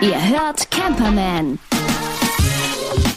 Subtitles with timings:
[0.00, 1.58] Ihr hört Camperman.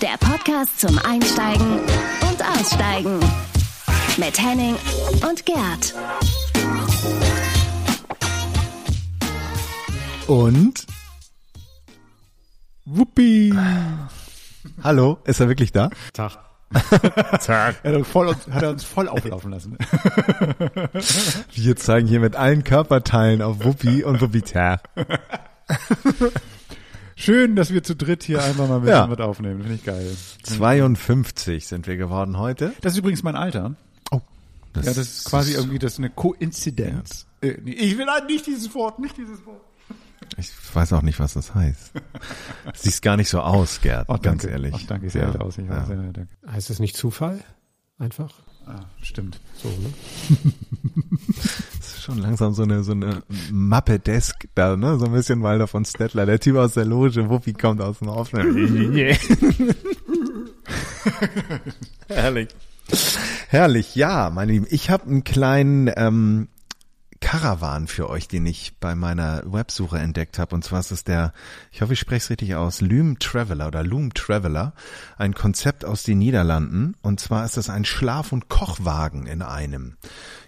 [0.02, 3.20] Der Podcast zum Einsteigen und Aussteigen.
[4.18, 4.76] Mit Henning
[5.30, 5.94] und Gerd.
[10.26, 10.88] Und
[12.86, 13.54] Wuppi.
[14.84, 15.92] Hallo, ist er wirklich da?
[16.14, 16.53] Tag.
[17.46, 17.76] Tag.
[17.84, 19.78] Er hat, uns voll, hat er uns voll auflaufen lassen.
[21.54, 24.82] Wir zeigen hier mit allen Körperteilen auf Wuppi und Wuppi Tag.
[27.16, 29.10] Schön, dass wir zu dritt hier einfach mal ein bisschen Ja.
[29.10, 29.62] was aufnehmen.
[29.62, 30.16] Finde ich geil.
[30.44, 32.74] 52 sind wir geworden heute.
[32.82, 33.76] Das ist übrigens mein Alter.
[34.12, 34.22] Oh.
[34.76, 37.28] ja, das ist quasi irgendwie das ist eine Koinzidenz.
[37.42, 39.62] Äh, nee, ich will nicht dieses Wort, nicht dieses Wort.
[40.38, 41.92] Ich weiß auch nicht, was das heißt.
[42.76, 44.48] Siehst gar nicht so aus, Gerd, Oh, ganz danke.
[44.48, 44.74] ehrlich.
[44.76, 45.30] Ach, danke, ich sehe Ja.
[45.32, 45.58] alt aus.
[45.58, 45.96] Ich weiß, Ja.
[45.96, 46.12] ja.
[46.12, 46.28] danke.
[46.50, 47.40] Heißt das nicht Zufall?
[48.00, 48.34] Einfach?
[48.66, 49.40] Ah, stimmt.
[49.62, 49.94] So, ne?
[51.78, 54.98] Das ist schon langsam so eine, so eine Mappedesk da, ne?
[54.98, 56.26] So ein bisschen Walder von Stettler.
[56.26, 58.96] Der Typ aus der Loge, Wuppi kommt aus dem Aufnehmen.
[62.08, 62.50] Herrlich.
[63.50, 64.68] Herrlich, ja, meine Lieben.
[64.70, 66.48] Ich habe einen kleinen ähm,
[67.24, 70.54] Caravan für euch, den ich bei meiner Websuche entdeckt habe.
[70.54, 71.32] Und zwar ist es der,
[71.72, 74.74] ich hoffe, ich spreche es richtig aus, Loom Traveler oder Loom Traveler.
[75.18, 76.96] Ein Konzept aus den Niederlanden.
[77.02, 79.96] Und zwar ist es ein Schlaf- und Kochwagen in einem.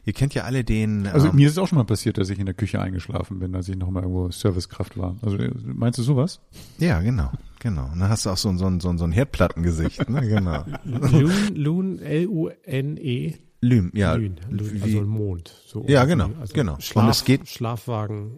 [0.03, 1.07] Ihr kennt ja alle den.
[1.07, 3.39] Also ähm, mir ist es auch schon mal passiert, dass ich in der Küche eingeschlafen
[3.39, 5.15] bin, als ich noch mal irgendwo Servicekraft war.
[5.23, 6.41] Also meinst du sowas?
[6.77, 7.85] Ja, genau, genau.
[7.91, 10.27] Und dann hast du auch so, ein- so, ein- so, ein- so ein Herdplattengesicht, ne?
[10.27, 10.63] Genau.
[10.83, 13.35] Loon, Loon, L-U-N-E.
[13.67, 14.13] Lüm, ja.
[14.15, 15.53] Lün, Lün, wie- also ein Mond.
[15.65, 16.73] So Ja, genau, Also genau.
[16.75, 18.31] Und Schlaf, es geht- Schlafwagen.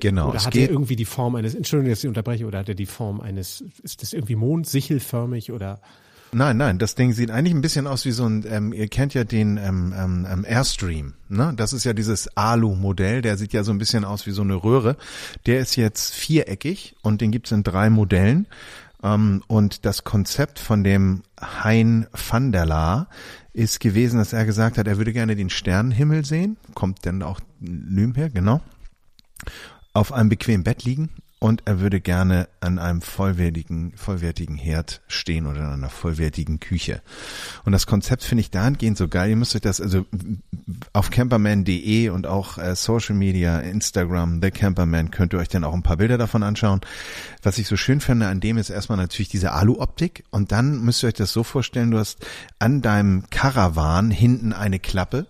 [0.00, 0.28] genau.
[0.28, 2.74] Oder es hat er irgendwie die Form eines, Entschuldigung, dass ich unterbreche, oder hat er
[2.74, 5.80] die Form eines, ist das irgendwie mondsichelförmig oder?
[6.34, 9.12] nein, nein, das Ding sieht eigentlich ein bisschen aus wie so ein, ähm, ihr kennt
[9.12, 11.52] ja den ähm, ähm, ähm, Airstream, ne?
[11.56, 14.54] Das ist ja dieses Alu-Modell, der sieht ja so ein bisschen aus wie so eine
[14.54, 14.96] Röhre.
[15.44, 18.46] Der ist jetzt viereckig und den gibt's in drei Modellen.
[19.02, 23.08] Ähm, und das Konzept von dem Hein van der Laar
[23.52, 26.56] ist gewesen, dass er gesagt hat, er würde gerne den Sternenhimmel sehen.
[26.74, 28.60] Kommt denn auch Lüm her, genau.
[29.92, 31.10] auf einem bequemen Bett liegen
[31.42, 37.02] und er würde gerne an einem vollwertigen, vollwertigen Herd stehen oder in einer vollwertigen Küche.
[37.64, 39.30] Und das Konzept finde ich dahingehend so geil.
[39.30, 40.06] Ihr müsst euch das also
[40.92, 45.74] auf camperman.de und auch äh, Social Media, Instagram, The Camperman, könnt ihr euch dann auch
[45.74, 46.80] ein paar Bilder davon anschauen.
[47.42, 51.02] Was ich so schön finde an dem ist erstmal natürlich diese Alu-Optik und dann müsst
[51.02, 52.24] ihr euch das so vorstellen, du hast
[52.60, 55.26] an deinem Caravan hinten eine Klappe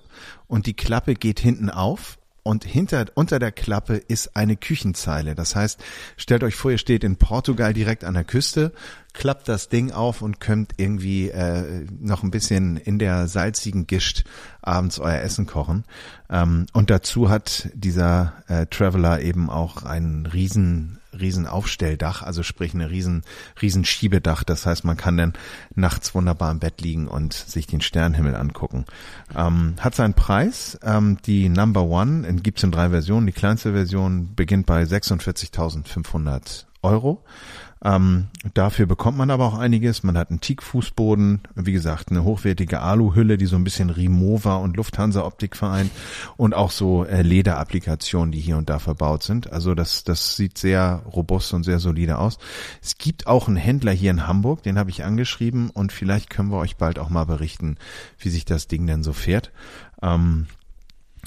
[0.47, 5.35] und die Klappe geht hinten auf und hinter, unter der Klappe ist eine Küchenzeile.
[5.35, 5.83] Das heißt,
[6.17, 8.73] stellt euch vor, ihr steht in Portugal direkt an der Küste,
[9.13, 14.25] klappt das Ding auf und könnt irgendwie äh, noch ein bisschen in der salzigen Gischt
[14.61, 15.85] abends euer Essen kochen.
[16.31, 22.75] Ähm, und dazu hat dieser äh, Traveler eben auch einen riesen riesen Aufstelldach, also sprich
[22.75, 23.23] eine riesen
[23.61, 24.45] riesen Schiebedach.
[24.45, 25.33] Das heißt, man kann dann
[25.75, 28.85] nachts wunderbar im Bett liegen und sich den Sternenhimmel angucken.
[29.37, 30.79] Ähm, hat seinen Preis.
[30.83, 33.27] Ähm, die Number One gibt's in drei Versionen.
[33.27, 37.25] Die kleinste Version beginnt bei 46.500 Euro.
[37.85, 40.03] Ähm, dafür bekommt man aber auch einiges.
[40.03, 44.77] Man hat einen Teak-Fußboden, wie gesagt, eine hochwertige Aluhülle, die so ein bisschen Rimowa und
[44.77, 45.91] Lufthansa-Optik vereint
[46.37, 49.53] und auch so äh, Lederapplikationen, die hier und da verbaut sind.
[49.53, 52.39] Also das, das sieht sehr robust und sehr solide aus.
[52.81, 56.51] Es gibt auch einen Händler hier in Hamburg, den habe ich angeschrieben und vielleicht können
[56.51, 57.77] wir euch bald auch mal berichten,
[58.19, 59.51] wie sich das Ding denn so fährt.
[60.03, 60.47] Ähm,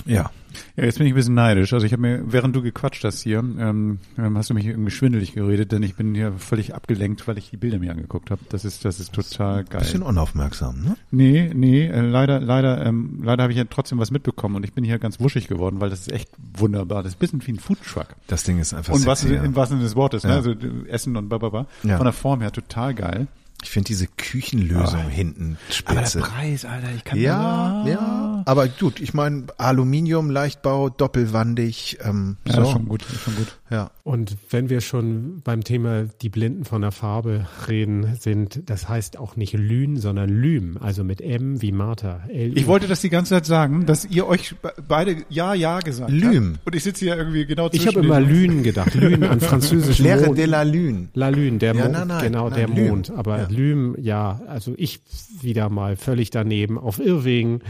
[0.05, 0.31] ja,
[0.75, 1.73] Ja, jetzt bin ich ein bisschen neidisch.
[1.73, 4.91] Also ich habe mir, während du gequatscht hast hier, ähm, ähm, hast du mich irgendwie
[4.91, 8.41] schwindelig geredet, denn ich bin hier völlig abgelenkt, weil ich die Bilder mir angeguckt habe.
[8.49, 9.81] Das ist, das ist total geil.
[9.81, 10.97] bisschen unaufmerksam, ne?
[11.11, 14.73] Nee, nee, äh, leider, leider, ähm, leider habe ich ja trotzdem was mitbekommen und ich
[14.73, 17.03] bin hier ganz wuschig geworden, weil das ist echt wunderbar.
[17.03, 18.07] Das ist ein bisschen wie ein Foodtruck.
[18.27, 19.43] Das Ding ist einfach Und was sexy, ja.
[19.43, 20.31] im wahrsten Sinne des Wortes, ne?
[20.31, 20.35] Ja.
[20.37, 21.67] Also äh, Essen und bababa.
[21.83, 21.97] Ja.
[21.97, 23.27] Von der Form her total geil.
[23.65, 26.19] Ich finde diese Küchenlösung hinten Aber der spitze.
[26.19, 28.43] Preis, Alter, ich kann Ja, ja.
[28.45, 32.61] Aber gut, ich meine, Aluminium, Leichtbau, doppelwandig, ähm, Ja, so.
[32.61, 33.57] ist schon gut, ist schon gut.
[33.71, 33.89] Ja.
[34.03, 39.17] Und wenn wir schon beim Thema die Blinden von der Farbe reden, sind, das heißt
[39.17, 42.21] auch nicht Lün, sondern Lüm, also mit M wie Martha.
[42.29, 45.79] L Ich wollte das die ganze Zeit sagen, dass ihr euch be- beide ja, ja
[45.79, 46.53] gesagt Lüm.
[46.57, 46.67] habt.
[46.67, 48.93] Und ich sitze hier irgendwie genau ich zwischen habe immer Lün gedacht.
[48.93, 50.37] Lün an französisch Lehre Mond.
[50.37, 51.07] de la Lune.
[51.15, 52.87] La Lune, der Ja, Mond, nein, nein, genau, nein, der Lüm.
[52.89, 53.11] Mond.
[53.15, 53.47] Aber Ja.
[53.55, 55.01] Lüm, ja, also ich
[55.41, 57.61] wieder mal völlig daneben auf Irrwegen.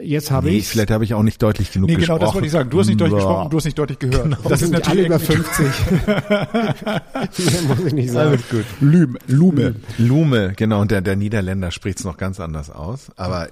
[0.00, 2.18] Jetzt habe Nee, ich vielleicht habe ich auch nicht deutlich genug Nee, gesprochen.
[2.18, 2.68] genau, das wollte ich sagen.
[2.70, 4.32] Du hast nicht deutlich gesprochen, du hast nicht deutlich gehört.
[4.32, 5.66] das Das ist sind alle natürlich über 50.
[6.06, 8.30] Mehr muss ich nicht sagen.
[8.30, 8.64] Alles gut.
[8.80, 9.74] Lume, Lume.
[9.98, 13.12] Lume, genau, und der, der Niederländer spricht es noch ganz anders aus.
[13.16, 13.48] Aber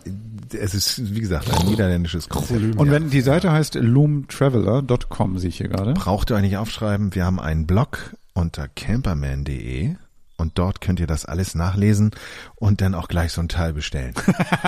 [0.52, 2.76] es ist, wie gesagt, ein niederländisches Konzept.
[2.76, 5.94] Und wenn die Seite heißt loomtraveler.com, sehe ich hier gerade.
[5.94, 9.94] Braucht ihr euch nicht aufschreiben, wir haben einen Blog unter camperman.de
[10.42, 12.10] und dort könnt ihr das alles nachlesen
[12.56, 14.12] und dann auch gleich so ein Teil bestellen.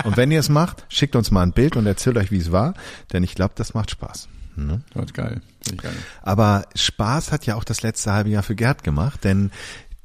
[0.05, 2.51] und wenn ihr es macht, schickt uns mal ein Bild und erzählt euch, wie es
[2.51, 2.73] war,
[3.13, 4.27] denn ich glaube, das macht Spaß.
[4.55, 4.81] Ne?
[4.93, 5.41] Das geil.
[5.77, 5.93] Geil.
[6.23, 9.51] Aber Spaß hat ja auch das letzte halbe Jahr für Gerd gemacht, denn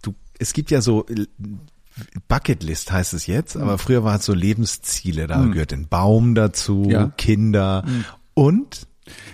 [0.03, 1.07] du, es gibt ja so
[2.29, 6.87] Bucketlist heißt es jetzt, aber früher war es so Lebensziele, da gehört ein Baum dazu,
[6.89, 7.13] Ja.
[7.17, 7.85] Kinder
[8.35, 8.87] und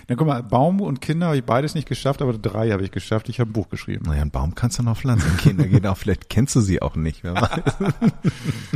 [0.07, 2.91] Na guck mal, Baum und Kinder habe ich beides nicht geschafft, aber drei habe ich
[2.91, 3.29] geschafft.
[3.29, 4.05] Ich habe ein Buch geschrieben.
[4.05, 6.95] naja, einen Baum kannst du noch pflanzen, Kinder geht auch, vielleicht kennst du sie auch
[6.95, 7.23] nicht.
[7.23, 7.75] Wer weiß.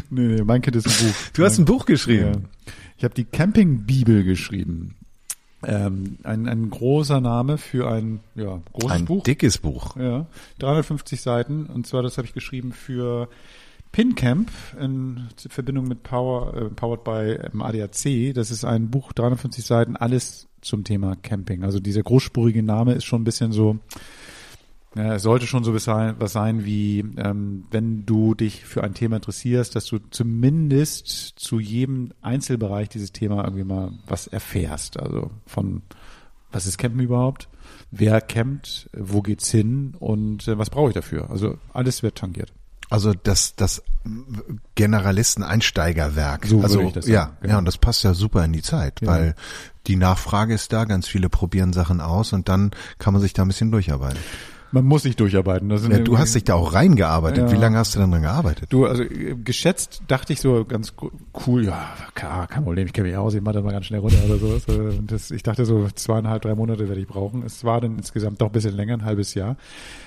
[0.09, 1.15] Nee, nee, mein Kind ist ein Buch.
[1.33, 1.93] Du hast ein Buch Ja.
[1.93, 2.45] geschrieben.
[2.97, 4.95] Ich habe die Campingbibel geschrieben.
[5.63, 9.23] Ähm, ein, ein großer Name für ein ja, großes Ein Buch.
[9.23, 9.95] dickes Buch.
[9.95, 10.25] Ja,
[10.59, 11.67] 350 Seiten.
[11.67, 13.29] Und zwar, das habe ich geschrieben für
[13.91, 14.49] PinCamp
[14.79, 18.33] in Verbindung mit Power, äh, Powered by ähm, ADAC.
[18.33, 21.63] Das ist ein Buch, 350 Seiten, alles zum Thema Camping.
[21.63, 23.79] Also dieser großspurige Name ist schon ein bisschen so,
[24.95, 28.83] ja, es sollte schon so was sein, was sein wie, ähm, wenn du dich für
[28.83, 34.99] ein Thema interessierst, dass du zumindest zu jedem Einzelbereich dieses Thema irgendwie mal was erfährst.
[34.99, 35.81] Also von,
[36.51, 37.47] was ist Campen überhaupt?
[37.91, 38.89] Wer campt?
[38.93, 39.95] Wo geht's hin?
[39.99, 41.29] Und äh, was brauche ich dafür?
[41.29, 42.51] Also alles wird tangiert.
[42.91, 43.81] Also das, das
[44.75, 46.45] Generalisten-Einsteigerwerk.
[46.45, 47.53] So würde also, ich das ja, sagen, genau.
[47.53, 49.07] ja, und das passt ja super in die Zeit, Ja.
[49.07, 49.35] weil
[49.87, 53.43] die Nachfrage ist da, ganz viele probieren Sachen aus und dann kann man sich da
[53.43, 54.19] ein bisschen durcharbeiten.
[54.73, 55.69] Man muss sich durcharbeiten.
[55.69, 57.49] Ja, du hast dich da auch reingearbeitet.
[57.49, 57.51] Ja.
[57.51, 58.71] Wie lange hast du denn dran gearbeitet?
[58.71, 61.11] Du, also äh, geschätzt dachte ich so ganz co-
[61.45, 63.99] cool, ja, klar, kein Problem, ich kenne mich aus, ich mache das mal ganz schnell
[63.99, 64.67] runter oder sowas.
[64.67, 67.43] Äh, Und das, ich dachte so zweieinhalb, drei Monate werde ich brauchen.
[67.45, 69.57] Es war dann insgesamt doch ein bisschen länger, ein halbes Jahr.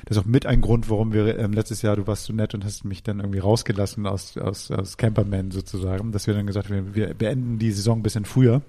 [0.07, 2.55] Das ist auch mit ein Grund, warum wir ähm, letztes Jahr, du warst so nett
[2.55, 6.71] und hast mich dann irgendwie rausgelassen aus, aus, aus Camperman sozusagen, dass wir dann gesagt
[6.71, 8.63] haben, wir beenden die Saison ein bisschen früher,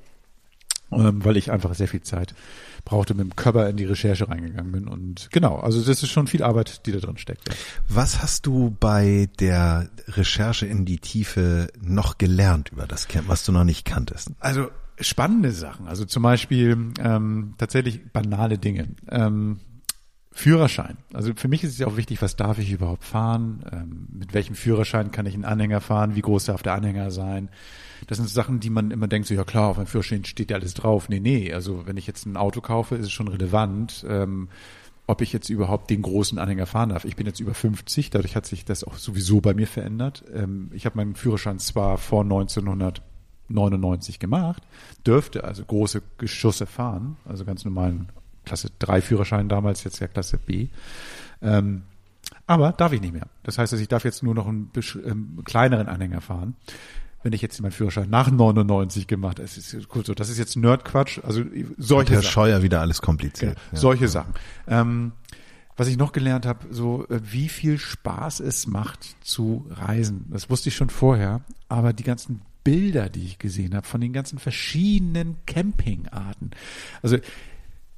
[0.90, 2.34] weil ich einfach sehr viel Zeit
[2.86, 4.88] brauchte, mit dem Körper in die Recherche reingegangen bin.
[4.88, 7.44] Und genau, also das ist schon viel Arbeit, die da drin steckt.
[7.90, 13.44] Was hast du bei der Recherche in die Tiefe noch gelernt über das Camp, was
[13.44, 14.30] du noch nicht kanntest?
[14.40, 18.88] Also spannende Sachen, also zum Beispiel ähm, tatsächlich banale Dinge.
[19.10, 19.60] Ähm,
[20.38, 20.98] Führerschein.
[21.14, 23.64] Also für mich ist es ja auch wichtig, was darf ich überhaupt fahren?
[23.72, 26.18] Ähm, mit welchem Führerschein kann ich einen Anhänger fahren?
[26.18, 27.48] Wie groß darf der Anhänger sein?
[28.08, 30.58] Das sind Sachen, die man immer denkt, so ja klar, auf meinem Führerschein steht ja
[30.58, 31.08] alles drauf.
[31.08, 34.50] Nee, nee, also wenn ich jetzt ein Auto kaufe, ist es schon relevant, ähm,
[35.08, 37.06] ob ich jetzt überhaupt den großen Anhänger fahren darf.
[37.06, 40.26] Ich bin jetzt über 50, dadurch hat sich das auch sowieso bei mir verändert.
[40.34, 44.64] Ähm, ich habe meinen Führerschein zwar vor 1999 gemacht,
[45.08, 48.10] dürfte also große Geschosse fahren, also ganz normalen
[48.46, 50.68] Klasse 3 Führerschein damals, jetzt ja Klasse B.
[51.42, 51.84] Ähm,
[52.48, 53.28] aber darf ich nicht mehr.
[53.44, 54.72] Das heißt, dass ich darf jetzt nur noch einen
[55.06, 56.56] ähm, kleineren Anhänger fahren.
[57.24, 60.56] Wenn ich jetzt meinen Führerschein nach 99 gemacht, es ist gut so, das ist jetzt
[60.56, 61.44] Nerdquatsch, also
[61.78, 62.32] solche Herr Sachen.
[62.32, 63.58] Scheuer wieder alles kompliziert.
[63.72, 64.34] Ja, Solche Sachen.
[64.68, 65.12] Ähm,
[65.76, 70.26] was ich noch gelernt habe, so äh, wie viel Spaß es macht zu reisen.
[70.30, 74.14] Das wusste ich schon vorher, aber die ganzen Bilder, die ich gesehen habe, von den
[74.14, 76.52] ganzen verschiedenen Campingarten.
[77.02, 77.18] Also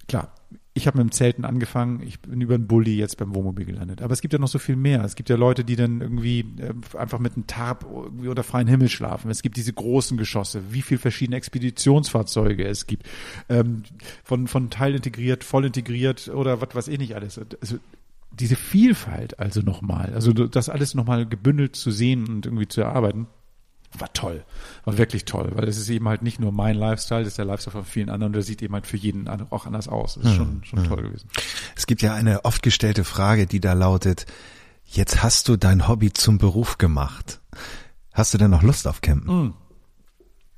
[0.08, 0.32] klar,
[0.78, 4.02] ich habe mit dem Zelten angefangen, ich bin über den Bulli jetzt beim Wohnmobil gelandet.
[4.02, 5.04] Aber es gibt ja noch so viel mehr.
[5.04, 8.68] Es gibt ja Leute, die dann irgendwie äh, einfach mit einem Tarp irgendwie unter freiem
[8.68, 9.32] Himmel schlafen.
[9.32, 13.08] Es gibt diese großen Geschosse, wie viel verschiedene Expeditionsfahrzeuge es gibt.
[13.50, 13.84] Ähm,
[14.24, 17.40] von, von Teil integriert, voll integriert oder was weiß ich nicht alles.
[17.40, 17.80] Also
[18.32, 23.26] diese Vielfalt also nochmal, also das alles nochmal gebündelt zu sehen und irgendwie zu erarbeiten,
[23.98, 24.44] war toll.
[24.86, 27.46] War wirklich toll, weil es ist eben halt nicht nur mein Lifestyle, das ist der
[27.46, 30.16] Lifestyle von vielen anderen und der sieht eben halt für jeden auch anders aus.
[30.16, 31.30] Das ist schon, schon toll gewesen.
[31.76, 34.26] Es gibt ja eine oft gestellte Frage, die da lautet,
[34.86, 37.42] jetzt hast du dein Hobby zum Beruf gemacht.
[38.14, 39.54] Hast du denn noch Lust auf Campen?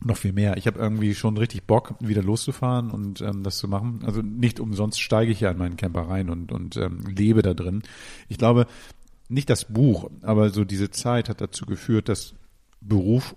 [0.02, 0.56] Noch viel mehr.
[0.56, 4.00] Ich habe irgendwie schon richtig Bock, wieder loszufahren und ähm, das zu machen.
[4.06, 7.54] Also nicht umsonst steige ich ja in meinen Camper rein und, und ähm, lebe da
[7.54, 7.84] drin.
[8.30, 8.66] Ich glaube,
[9.28, 12.34] nicht das Buch, aber so diese Zeit hat dazu geführt, dass
[12.82, 13.36] Beruf,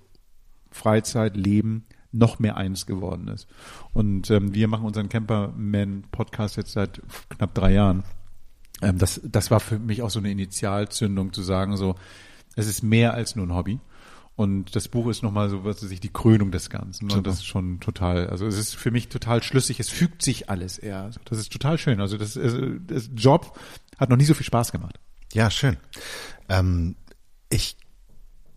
[0.71, 3.47] Freizeit, Leben noch mehr eins geworden ist.
[3.93, 8.05] Und ähm, wir machen unseren Camperman-Podcast jetzt seit knapp drei Jahren.
[8.83, 11.95] Ähm, das, das war für mich auch so eine Initialzündung zu sagen, so,
[12.55, 13.81] es ist mehr als nur ein Hobby.
[14.35, 17.11] Und das Buch ist nochmal so, was weiß ich, die Krönung des Ganzen.
[17.11, 20.49] Und das ist schon total, also es ist für mich total schlüssig, es fügt sich
[20.49, 21.03] alles eher.
[21.03, 22.01] Also das ist total schön.
[22.01, 22.55] Also das, das,
[22.87, 23.59] das Job
[23.99, 24.99] hat noch nie so viel Spaß gemacht.
[25.35, 25.77] Ja, schön.
[26.49, 26.97] Ähm,
[27.51, 27.77] ich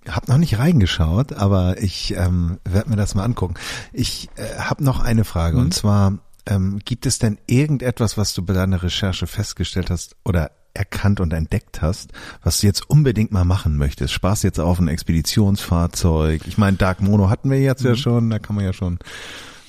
[0.10, 3.56] habe noch nicht reingeschaut, aber ich ähm, werde mir das mal angucken.
[3.94, 5.64] Ich äh, habe noch eine Frage Mhm.
[5.64, 10.52] und zwar ähm, gibt es denn irgendetwas, was du bei deiner Recherche festgestellt hast oder
[10.76, 12.12] erkannt und entdeckt hast,
[12.44, 14.14] was du jetzt unbedingt mal machen möchtest?
[14.14, 16.42] Spaß jetzt auf ein Expeditionsfahrzeug.
[16.48, 17.90] Ich meine, Dark Mono hatten wir jetzt Mhm.
[17.90, 19.00] ja schon, da kann man ja schon.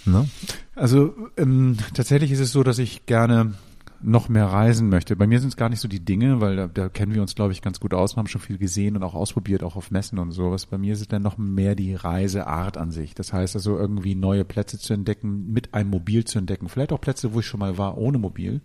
[0.05, 0.28] Ne?
[0.75, 3.55] Also ähm, tatsächlich ist es so, dass ich gerne
[4.02, 5.16] noch mehr reisen möchte.
[5.16, 7.34] Bei mir sind es gar nicht so die Dinge, weil da, da kennen wir uns,
[7.34, 9.90] glaube ich, ganz gut aus und haben schon viel gesehen und auch ausprobiert, auch auf
[9.90, 10.66] Messen und sowas.
[10.66, 13.14] Bei mir ist es dann noch mehr die Reiseart an sich.
[13.14, 16.68] Das heißt also irgendwie neue Plätze zu entdecken, mit einem Mobil zu entdecken.
[16.68, 18.60] Vielleicht auch Plätze, wo ich schon mal war, ohne Mobil,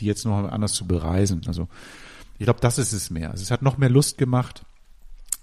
[0.00, 1.42] die jetzt noch anders zu bereisen.
[1.46, 1.68] Also
[2.38, 3.30] ich glaube, das ist es mehr.
[3.30, 4.64] Also es hat noch mehr Lust gemacht,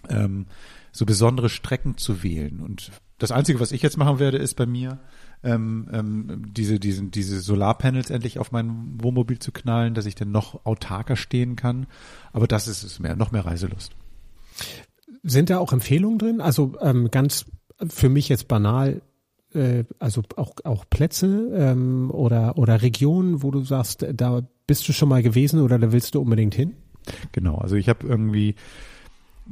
[0.09, 0.45] ähm,
[0.91, 2.59] so besondere Strecken zu wählen.
[2.59, 4.99] Und das Einzige, was ich jetzt machen werde, ist bei mir
[5.43, 10.31] ähm, ähm, diese, diese, diese Solarpanels endlich auf mein Wohnmobil zu knallen, dass ich dann
[10.31, 11.87] noch autarker stehen kann.
[12.31, 13.93] Aber das ist es mehr, noch mehr Reiselust.
[15.23, 16.41] Sind da auch Empfehlungen drin?
[16.41, 17.45] Also ähm, ganz
[17.87, 19.01] für mich jetzt banal,
[19.53, 24.93] äh, also auch, auch Plätze ähm, oder, oder Regionen, wo du sagst, da bist du
[24.93, 26.73] schon mal gewesen oder da willst du unbedingt hin?
[27.31, 28.55] Genau, also ich habe irgendwie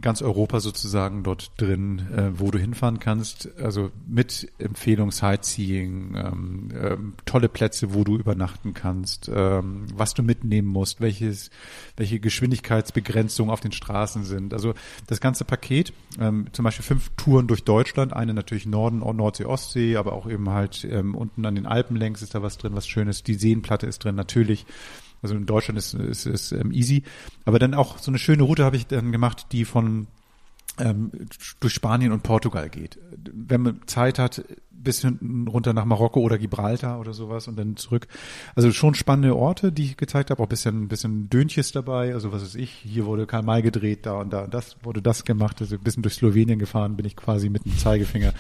[0.02, 3.50] ganz Europa sozusagen dort drin, äh, wo du hinfahren kannst.
[3.58, 10.24] Also mit Empfehlung Sightseeing, ähm, ähm, tolle Plätze, wo du übernachten kannst, ähm, was du
[10.24, 11.50] mitnehmen musst, welches,
[11.98, 14.54] welche Geschwindigkeitsbegrenzungen auf den Straßen sind.
[14.54, 14.74] Also
[15.08, 19.98] das ganze Paket, ähm, zum Beispiel fünf Touren durch Deutschland, eine natürlich Norden, Nordsee, Ostsee,
[19.98, 22.88] aber auch eben halt ähm, unten an den Alpen längs ist da was drin, was
[22.88, 23.24] Schönes.
[23.24, 24.66] Die Seenplatte ist drin, natürlich.
[25.22, 27.04] Also in Deutschland ist ist, ist ähm, easy.
[27.46, 30.08] Aber dann auch so eine schöne Route habe ich dann gemacht, die von
[30.80, 31.12] ähm,
[31.60, 32.98] durch Spanien und Portugal geht.
[33.34, 37.76] Wenn man Zeit hat, bis hinten runter nach Marokko oder Gibraltar oder sowas und dann
[37.76, 38.08] zurück.
[38.56, 42.42] Also schon spannende Orte, die ich gezeigt habe, auch bisschen, bisschen Dönches dabei, also was
[42.42, 45.58] weiß ich, hier wurde Karl May gedreht, da und da und das wurde das gemacht,
[45.60, 48.34] also ein bisschen durch Slowenien gefahren, bin ich quasi mit dem Zeigefinger.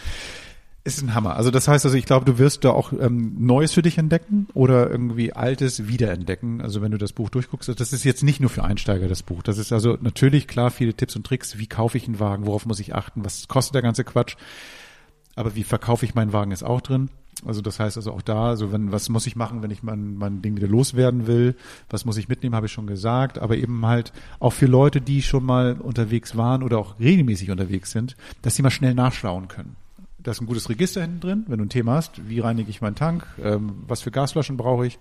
[0.85, 1.35] Ist ein Hammer.
[1.35, 4.47] Also das heißt also, ich glaube, du wirst da auch ähm, Neues für dich entdecken
[4.53, 6.61] oder irgendwie Altes wiederentdecken.
[6.61, 9.43] Also wenn du das Buch durchguckst, das ist jetzt nicht nur für Einsteiger das Buch.
[9.43, 11.57] Das ist also natürlich klar viele Tipps und Tricks.
[11.57, 12.45] Wie kaufe ich einen Wagen?
[12.45, 13.25] Worauf muss ich achten?
[13.25, 14.37] Was kostet der ganze Quatsch?
[15.35, 17.09] Aber wie verkaufe ich meinen Wagen ist auch drin.
[17.45, 20.15] Also das heißt also auch da, also wenn, was muss ich machen, wenn ich mein,
[20.15, 21.55] mein Ding wieder loswerden will?
[21.89, 23.37] Was muss ich mitnehmen, habe ich schon gesagt.
[23.37, 27.91] Aber eben halt auch für Leute, die schon mal unterwegs waren oder auch regelmäßig unterwegs
[27.91, 29.75] sind, dass sie mal schnell nachschauen können.
[30.21, 32.27] Da ist ein gutes Register hinten drin, wenn du ein Thema hast.
[32.27, 33.25] Wie reinige ich meinen Tank?
[33.41, 34.99] Ähm, was für Gasflaschen brauche ich?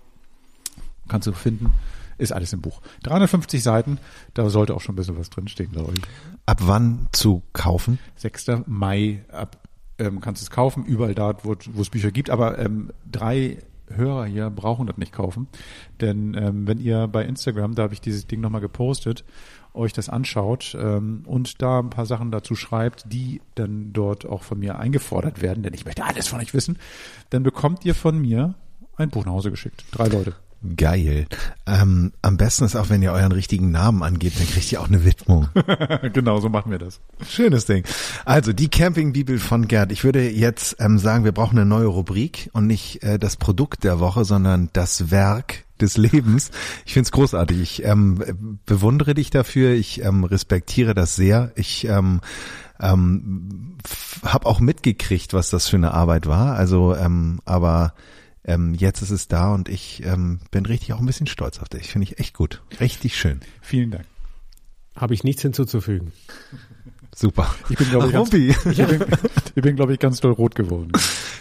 [1.07, 1.71] Kannst du finden.
[2.17, 2.81] Ist alles im Buch.
[3.03, 3.97] 350 Seiten,
[4.33, 6.01] da sollte auch schon ein bisschen was drinstehen, glaube ich.
[6.45, 7.97] Ab wann zu kaufen?
[8.15, 8.63] 6.
[8.65, 9.57] Mai ab,
[9.97, 12.29] ähm, kannst du es kaufen, überall da, wo, es Bücher gibt.
[12.29, 15.47] Aber ähm, drei Hörer hier brauchen das nicht kaufen.
[16.01, 19.23] Denn ähm, wenn ihr bei Instagram, da habe ich dieses Ding nochmal gepostet,
[19.79, 24.43] euch das anschaut ähm, und da ein paar Sachen dazu schreibt, die dann dort auch
[24.43, 26.77] von mir eingefordert werden, denn ich möchte alles von euch wissen,
[27.31, 28.55] dann bekommt ihr von mir
[28.97, 29.85] ein Buch nach Hause geschickt.
[29.91, 30.35] Drei Leute.
[30.75, 31.25] Geil.
[31.65, 34.89] Ähm, am besten ist auch, wenn ihr euren richtigen Namen angebt, dann kriegt ihr auch
[34.89, 35.47] eine Widmung.
[36.13, 36.99] genau, so machen wir das.
[37.25, 37.85] Schönes Ding.
[38.25, 39.93] Also die Campingbibel von Gerd.
[39.93, 43.85] Ich würde jetzt ähm, sagen, wir brauchen eine neue Rubrik und nicht äh, das Produkt
[43.85, 46.51] der Woche, sondern das Werk des Lebens.
[46.85, 47.59] Ich finde es großartig.
[47.61, 49.71] Ich ähm, bewundere dich dafür.
[49.73, 51.51] Ich ähm, respektiere das sehr.
[51.55, 52.21] Ich ähm,
[52.79, 53.77] ähm,
[54.23, 56.55] habe auch mitgekriegt, was das für eine Arbeit war.
[56.55, 57.93] Also, ähm, aber
[58.45, 61.69] ähm, jetzt ist es da und ich ähm, bin richtig auch ein bisschen stolz auf
[61.69, 61.91] dich.
[61.91, 62.61] Finde ich echt gut.
[62.79, 63.41] Richtig schön.
[63.61, 64.05] Vielen Dank.
[64.95, 66.11] Habe ich nichts hinzuzufügen.
[67.19, 67.53] Super.
[67.67, 69.05] Ich bin, glaube ich, ganz, ich bin,
[69.55, 70.93] ich bin, glaube ich, ganz doll rot geworden.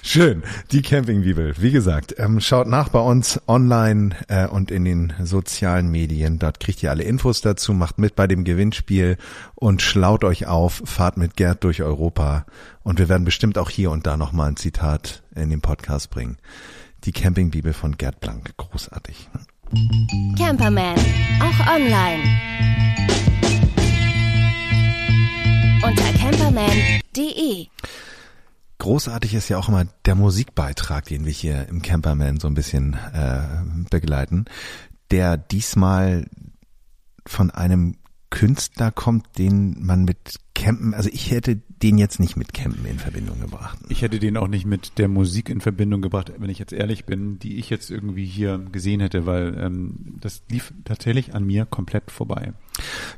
[0.02, 0.42] Schön,
[0.72, 1.54] die Campingbibel.
[1.60, 6.40] Wie gesagt, ähm, schaut nach bei uns online äh, und in den sozialen Medien.
[6.40, 9.18] Dort kriegt ihr alle Infos dazu, macht mit bei dem Gewinnspiel
[9.54, 12.44] und schlaut euch auf, fahrt mit Gerd durch Europa.
[12.82, 16.38] Und wir werden bestimmt auch hier und da nochmal ein Zitat in den Podcast bringen.
[17.04, 18.50] Die Campingbibel von Gerd Blank.
[18.56, 19.28] Großartig.
[20.36, 20.96] Camperman,
[21.40, 23.27] auch online.
[25.88, 27.66] Unter camperman.de.
[28.76, 32.92] Großartig ist ja auch immer der Musikbeitrag, den wir hier im Camperman so ein bisschen
[32.92, 33.40] äh,
[33.88, 34.44] begleiten,
[35.10, 36.26] der diesmal
[37.24, 37.96] von einem
[38.28, 42.98] Künstler kommt, den man mit Campen, also ich hätte den jetzt nicht mit Campen in
[42.98, 43.78] Verbindung gebracht.
[43.88, 47.04] Ich hätte den auch nicht mit der Musik in Verbindung gebracht, wenn ich jetzt ehrlich
[47.04, 51.64] bin, die ich jetzt irgendwie hier gesehen hätte, weil ähm, das lief tatsächlich an mir
[51.64, 52.52] komplett vorbei.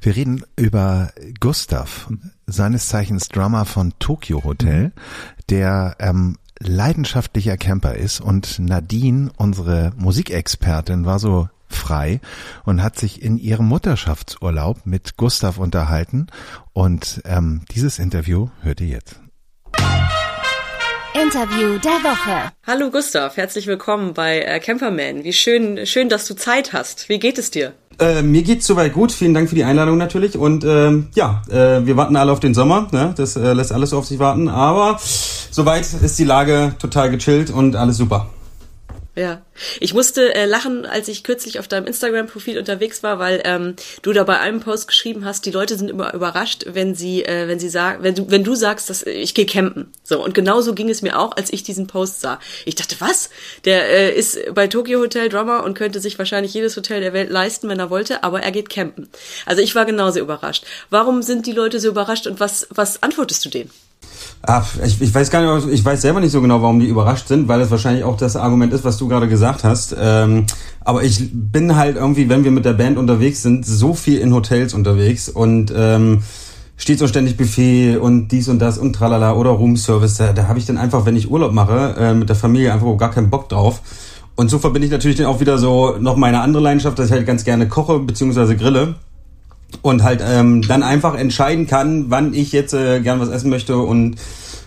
[0.02, 2.10] Wir reden über Gustav,
[2.50, 4.92] seines Zeichens Drummer von Tokyo Hotel,
[5.48, 12.20] der ähm, leidenschaftlicher Camper ist und Nadine, unsere Musikexpertin, war so frei
[12.64, 16.26] und hat sich in ihrem Mutterschaftsurlaub mit Gustav unterhalten.
[16.72, 19.20] Und ähm, dieses Interview hört ihr jetzt.
[21.14, 22.52] Interview der Woche.
[22.66, 25.24] Hallo Gustav, herzlich willkommen bei äh, Camperman.
[25.24, 27.08] Wie schön, schön, dass du Zeit hast.
[27.08, 27.74] Wie geht es dir?
[28.00, 29.12] Äh, mir geht's soweit gut.
[29.12, 30.36] Vielen Dank für die Einladung natürlich.
[30.36, 32.88] Und ähm, ja, äh, wir warten alle auf den Sommer.
[32.92, 33.12] Ne?
[33.16, 34.48] Das äh, lässt alles auf sich warten.
[34.48, 34.98] Aber
[35.50, 38.26] soweit ist die Lage total gechillt und alles super.
[39.20, 39.42] Ja,
[39.80, 44.14] ich musste äh, lachen, als ich kürzlich auf deinem Instagram-Profil unterwegs war, weil ähm, du
[44.14, 47.58] da bei einem Post geschrieben hast, die Leute sind immer überrascht, wenn sie, äh, wenn
[47.58, 49.92] sie sagen, wenn du, wenn du sagst, dass äh, ich gehe campen.
[50.04, 52.40] So und genauso ging es mir auch, als ich diesen Post sah.
[52.64, 53.28] Ich dachte, was?
[53.66, 57.28] Der äh, ist bei Tokyo Hotel Drummer und könnte sich wahrscheinlich jedes Hotel der Welt
[57.28, 59.10] leisten, wenn er wollte, aber er geht campen.
[59.44, 60.64] Also ich war genauso überrascht.
[60.88, 63.70] Warum sind die Leute so überrascht und was, was antwortest du denen?
[64.42, 67.28] Ach, ich, ich weiß gar nicht, ich weiß selber nicht so genau, warum die überrascht
[67.28, 69.94] sind, weil es wahrscheinlich auch das Argument ist, was du gerade gesagt hast.
[69.98, 70.46] Ähm,
[70.80, 74.32] aber ich bin halt irgendwie, wenn wir mit der Band unterwegs sind, so viel in
[74.32, 76.22] Hotels unterwegs und ähm,
[76.76, 80.16] steht so ständig Buffet und dies und das und tralala oder Roomservice.
[80.16, 82.96] Da, da habe ich dann einfach, wenn ich Urlaub mache, äh, mit der Familie einfach
[82.96, 83.82] gar keinen Bock drauf.
[84.36, 87.12] Und so verbinde ich natürlich dann auch wieder so noch meine andere Leidenschaft, dass ich
[87.12, 88.54] halt ganz gerne koche bzw.
[88.54, 88.94] grille
[89.82, 93.78] und halt ähm, dann einfach entscheiden kann, wann ich jetzt äh, gern was essen möchte
[93.78, 94.16] und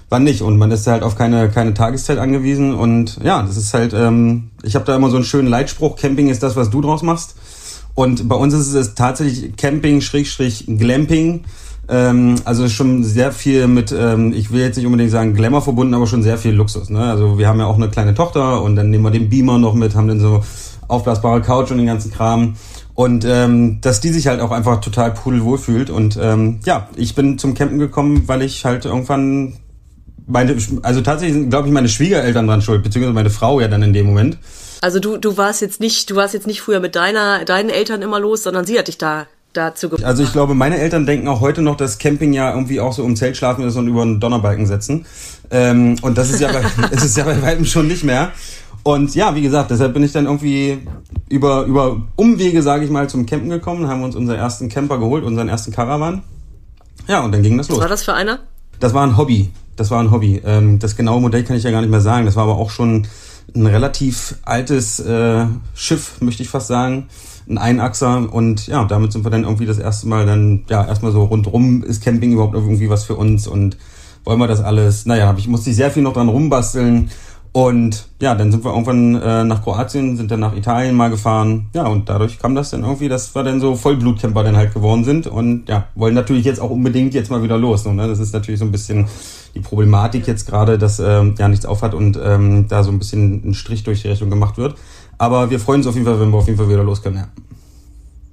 [0.10, 0.42] wann nicht.
[0.42, 2.74] Und man ist halt auf keine, keine Tageszeit angewiesen.
[2.74, 6.30] Und ja, das ist halt, ähm, ich habe da immer so einen schönen Leitspruch, Camping
[6.30, 7.36] ist das, was du draus machst.
[7.96, 11.42] Und bei uns ist es tatsächlich Camping, Schrägstrich, Glamping.
[11.90, 15.94] Ähm, also schon sehr viel mit, ähm, ich will jetzt nicht unbedingt sagen Glamour verbunden,
[15.94, 16.90] aber schon sehr viel Luxus.
[16.90, 17.00] Ne?
[17.00, 19.74] Also wir haben ja auch eine kleine Tochter und dann nehmen wir den Beamer noch
[19.74, 20.44] mit, haben dann so
[20.88, 22.56] aufblasbare Couch und den ganzen Kram.
[22.96, 25.90] Und ähm, dass die sich halt auch einfach total pudelwohl fühlt.
[25.90, 29.54] Und ähm, ja, ich bin zum Campen gekommen, weil ich halt irgendwann
[30.28, 33.84] meine, also tatsächlich sind, glaube ich, meine Schwiegereltern dran schuld, beziehungsweise meine Frau ja dann
[33.84, 34.38] in dem Moment.
[34.82, 38.02] Also du, du warst jetzt nicht, du warst jetzt nicht früher mit deiner, deinen Eltern
[38.02, 40.06] immer los, sondern sie hat dich da dazu gebracht.
[40.06, 43.04] Also ich glaube, meine Eltern denken auch heute noch, dass Camping ja irgendwie auch so
[43.04, 45.06] um Zelt schlafen ist und über einen Donnerbalken setzen.
[45.52, 48.32] Ähm, und das ist ja bei, es ist ja bei weitem schon nicht mehr.
[48.84, 50.80] Und ja, wie gesagt, deshalb bin ich dann irgendwie
[51.30, 55.24] über, über Umwege, sage ich mal, zum Campen gekommen, haben uns unseren ersten Camper geholt,
[55.24, 56.22] unseren ersten Caravan.
[57.08, 57.78] Ja, und dann ging das los.
[57.78, 58.40] Was war das für einer?
[58.80, 59.52] Das war ein Hobby.
[59.78, 60.42] Das war ein Hobby.
[60.46, 62.26] Ähm, das genaue Modell kann ich ja gar nicht mehr sagen.
[62.26, 63.08] Das war aber auch schon
[63.56, 67.08] ein relativ altes äh, Schiff, möchte ich fast sagen.
[67.48, 68.32] Ein Einachser.
[68.32, 71.84] Und ja, damit sind wir dann irgendwie das erste Mal dann, ja, erstmal so rundrum,
[71.84, 73.78] ist Camping überhaupt irgendwie was für uns und
[74.24, 75.06] wollen wir das alles?
[75.06, 77.10] Naja, ich musste ich sehr viel noch dran rumbasteln.
[77.56, 81.68] Und ja, dann sind wir irgendwann äh, nach Kroatien, sind dann nach Italien mal gefahren.
[81.76, 85.04] Ja, und dadurch kam das dann irgendwie, dass wir dann so Vollblutcamper dann halt geworden
[85.04, 85.28] sind.
[85.28, 87.86] Und ja, wollen natürlich jetzt auch unbedingt jetzt mal wieder los.
[87.86, 88.08] Ne?
[88.08, 89.06] Das ist natürlich so ein bisschen
[89.54, 93.48] die Problematik jetzt gerade, dass ähm, ja nichts aufhat und ähm, da so ein bisschen
[93.48, 94.76] ein Strich durch die Rechnung gemacht wird.
[95.20, 97.18] Aber wir freuen uns auf jeden Fall, wenn wir auf jeden Fall wieder los können,
[97.18, 97.28] ja.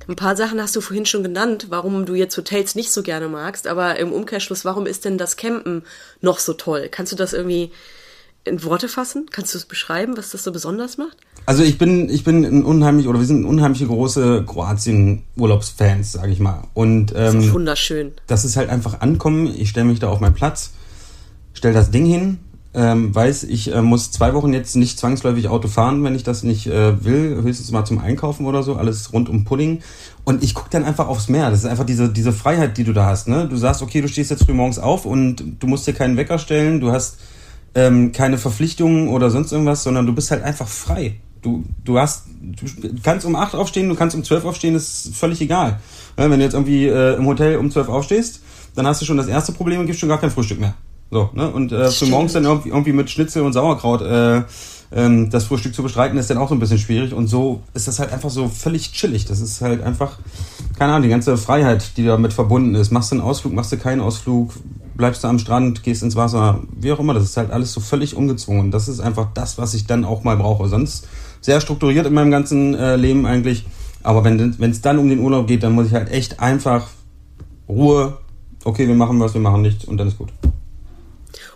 [0.08, 3.28] Ein paar Sachen hast du vorhin schon genannt, warum du jetzt Hotels nicht so gerne
[3.28, 5.82] magst, aber im Umkehrschluss, warum ist denn das Campen
[6.20, 6.88] noch so toll?
[6.90, 7.70] Kannst du das irgendwie
[8.44, 9.26] in Worte fassen?
[9.30, 11.16] Kannst du es beschreiben, was das so besonders macht?
[11.46, 16.40] Also ich bin, ich bin ein unheimlich, oder wir sind unheimliche große Kroatien-Urlaubsfans, sage ich
[16.40, 16.64] mal.
[16.74, 18.12] Und ähm, das ist wunderschön.
[18.26, 19.46] Das ist halt einfach ankommen.
[19.46, 20.72] Ich stelle mich da auf meinen Platz,
[21.52, 22.38] stell das Ding hin,
[22.72, 26.44] ähm, weiß, ich äh, muss zwei Wochen jetzt nicht zwangsläufig Auto fahren, wenn ich das
[26.44, 29.80] nicht äh, will, höchstens mal zum Einkaufen oder so, alles rund um Pudding.
[30.24, 31.50] Und ich gucke dann einfach aufs Meer.
[31.50, 33.26] Das ist einfach diese, diese Freiheit, die du da hast.
[33.26, 33.48] Ne?
[33.48, 36.38] Du sagst, okay, du stehst jetzt früh morgens auf und du musst dir keinen Wecker
[36.38, 37.18] stellen, du hast
[37.74, 41.16] ähm, keine Verpflichtungen oder sonst irgendwas, sondern du bist halt einfach frei.
[41.42, 42.66] Du, du hast, du
[43.02, 45.80] kannst um acht aufstehen, du kannst um zwölf aufstehen, ist völlig egal.
[46.16, 48.42] Wenn du jetzt irgendwie äh, im Hotel um zwölf aufstehst,
[48.74, 50.74] dann hast du schon das erste Problem und gibst schon gar kein Frühstück mehr.
[51.10, 51.50] So, ne?
[51.50, 54.42] Und äh, für morgens dann irgendwie, irgendwie mit Schnitzel und Sauerkraut äh,
[54.92, 57.14] ähm, das Frühstück zu bestreiten, ist dann auch so ein bisschen schwierig.
[57.14, 59.24] Und so ist das halt einfach so völlig chillig.
[59.24, 60.18] Das ist halt einfach,
[60.78, 62.92] keine Ahnung, die ganze Freiheit, die damit verbunden ist.
[62.92, 64.52] Machst du einen Ausflug, machst du keinen Ausflug,
[65.00, 67.14] bleibst du am Strand, gehst ins Wasser, wie auch immer.
[67.14, 68.70] Das ist halt alles so völlig ungezwungen.
[68.70, 70.68] Das ist einfach das, was ich dann auch mal brauche.
[70.68, 71.08] Sonst
[71.40, 73.64] sehr strukturiert in meinem ganzen äh, Leben eigentlich.
[74.02, 76.88] Aber wenn es dann um den Urlaub geht, dann muss ich halt echt einfach
[77.68, 78.18] Ruhe.
[78.64, 80.28] Okay, wir machen was, wir machen nichts und dann ist gut.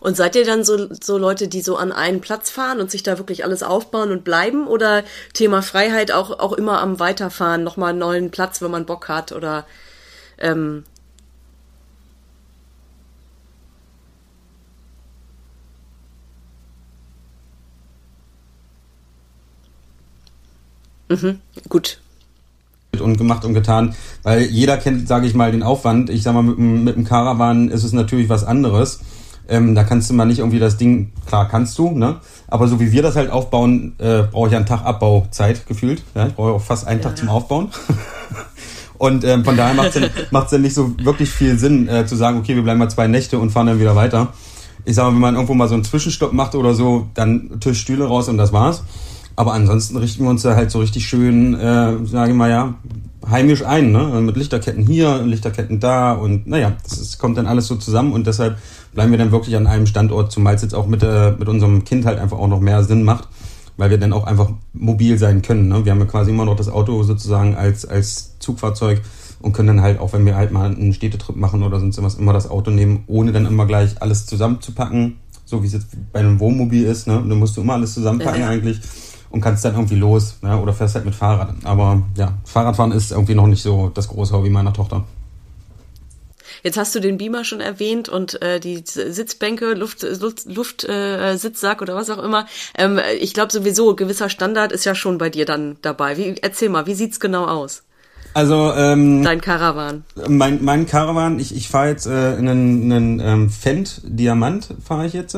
[0.00, 3.02] Und seid ihr dann so, so Leute, die so an einen Platz fahren und sich
[3.02, 4.66] da wirklich alles aufbauen und bleiben?
[4.66, 5.02] Oder
[5.32, 9.32] Thema Freiheit auch, auch immer am Weiterfahren, nochmal einen neuen Platz, wenn man Bock hat?
[9.32, 9.66] Oder
[10.38, 10.84] ähm,
[21.08, 21.38] Mhm,
[21.68, 22.00] gut.
[23.00, 26.10] Und gemacht und getan, weil jeder kennt, sage ich mal, den Aufwand.
[26.10, 29.00] Ich sag mal, mit, mit dem Caravan ist es natürlich was anderes.
[29.48, 32.16] Ähm, da kannst du mal nicht irgendwie das Ding, klar kannst du, ne?
[32.48, 36.02] Aber so wie wir das halt aufbauen, äh, brauche ich einen Tag Abbauzeit gefühlt.
[36.14, 36.28] Ja?
[36.28, 37.68] Ich brauche auch fast einen Tag zum Aufbauen.
[38.98, 40.10] und ähm, von daher macht es dann,
[40.50, 43.38] dann nicht so wirklich viel Sinn, äh, zu sagen, okay, wir bleiben mal zwei Nächte
[43.38, 44.32] und fahren dann wieder weiter.
[44.86, 47.80] Ich sag mal, wenn man irgendwo mal so einen Zwischenstopp macht oder so, dann Tisch,
[47.80, 48.82] Stühle raus und das war's.
[49.36, 52.74] Aber ansonsten richten wir uns da halt so richtig schön, äh, sage ich mal ja,
[53.28, 53.98] heimisch ein, ne?
[53.98, 58.12] Also mit Lichterketten hier, Lichterketten da und naja, das ist, kommt dann alles so zusammen
[58.12, 58.58] und deshalb
[58.92, 61.84] bleiben wir dann wirklich an einem Standort, zumal es jetzt auch mit, äh, mit unserem
[61.84, 63.28] Kind halt einfach auch noch mehr Sinn macht,
[63.76, 65.68] weil wir dann auch einfach mobil sein können.
[65.68, 65.84] Ne?
[65.84, 69.00] Wir haben ja quasi immer noch das Auto sozusagen als, als Zugfahrzeug
[69.40, 72.18] und können dann halt auch, wenn wir halt mal einen Städtetrip machen oder sonst irgendwas,
[72.18, 76.20] immer das Auto nehmen, ohne dann immer gleich alles zusammenzupacken, so wie es jetzt bei
[76.20, 77.06] einem Wohnmobil ist.
[77.06, 77.22] Ne?
[77.28, 78.52] Du musst du immer alles zusammenpacken Ja, ja.
[78.52, 78.80] eigentlich
[79.34, 80.56] und kannst dann irgendwie los ne?
[80.60, 81.54] oder fährst halt mit Fahrrad.
[81.64, 85.02] Aber ja, Fahrradfahren ist irgendwie noch nicht so das große Hobby meiner Tochter.
[86.62, 91.36] Jetzt hast du den Beamer schon erwähnt und äh, die Sitzbänke, Luft, Luft, Luft äh,
[91.36, 92.46] Sitzsack oder was auch immer.
[92.78, 96.16] Ähm, ich glaube sowieso, gewisser Standard ist ja schon bei dir dann dabei.
[96.16, 97.82] Wie, erzähl mal, wie sieht's genau aus?
[98.34, 100.04] Also ähm, Dein Caravan.
[100.28, 105.06] mein, mein Caravan, ich, ich fahre jetzt äh, in einen, einen ähm, Fendt Diamant, fahre
[105.06, 105.36] ich jetzt.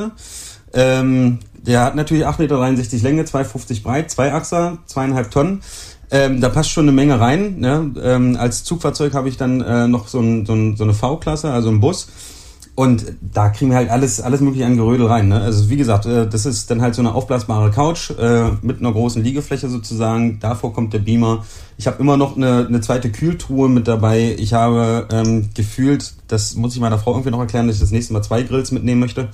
[0.73, 5.61] Ähm, der hat natürlich 8,63 Meter Länge, 2,50 breit, zwei Achser, zweieinhalb Tonnen.
[6.09, 7.59] Ähm, da passt schon eine Menge rein.
[7.59, 7.91] Ne?
[8.01, 11.51] Ähm, als Zugfahrzeug habe ich dann äh, noch so, ein, so, ein, so eine V-Klasse,
[11.51, 12.07] also einen Bus.
[12.75, 15.29] Und da kriegen wir halt alles, alles mögliche an Gerödel rein.
[15.29, 15.41] Ne?
[15.41, 18.93] Also wie gesagt, äh, das ist dann halt so eine aufblasbare Couch äh, mit einer
[18.93, 20.39] großen Liegefläche sozusagen.
[20.39, 21.43] Davor kommt der Beamer.
[21.77, 24.35] Ich habe immer noch eine, eine zweite Kühltruhe mit dabei.
[24.37, 27.91] Ich habe ähm, gefühlt, das muss ich meiner Frau irgendwie noch erklären, dass ich das
[27.91, 29.29] nächste Mal zwei Grills mitnehmen möchte.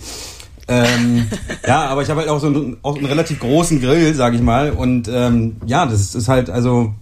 [0.68, 1.28] Ähm,
[1.68, 4.42] ja, aber ich habe halt auch so einen, auch einen relativ großen Grill, sage ich
[4.42, 4.72] mal.
[4.72, 6.94] Und ähm, ja, das ist halt also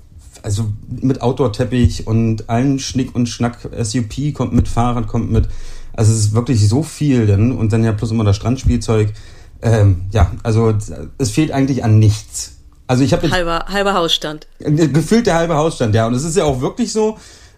[0.43, 3.59] also mit Outdoor-Teppich und allen Schnick und Schnack.
[3.81, 5.47] SUP kommt mit, Fahrrad kommt mit.
[5.93, 9.13] Also es ist wirklich so viel denn und dann ja plus immer das Strandspielzeug.
[9.61, 10.73] Ähm, ja, also
[11.17, 12.57] es fehlt eigentlich an nichts.
[12.87, 14.47] Also ich habe Halber, halber Hausstand.
[14.59, 16.07] gefühlt der halbe Hausstand, ja.
[16.07, 17.17] Und es ist ja auch wirklich so,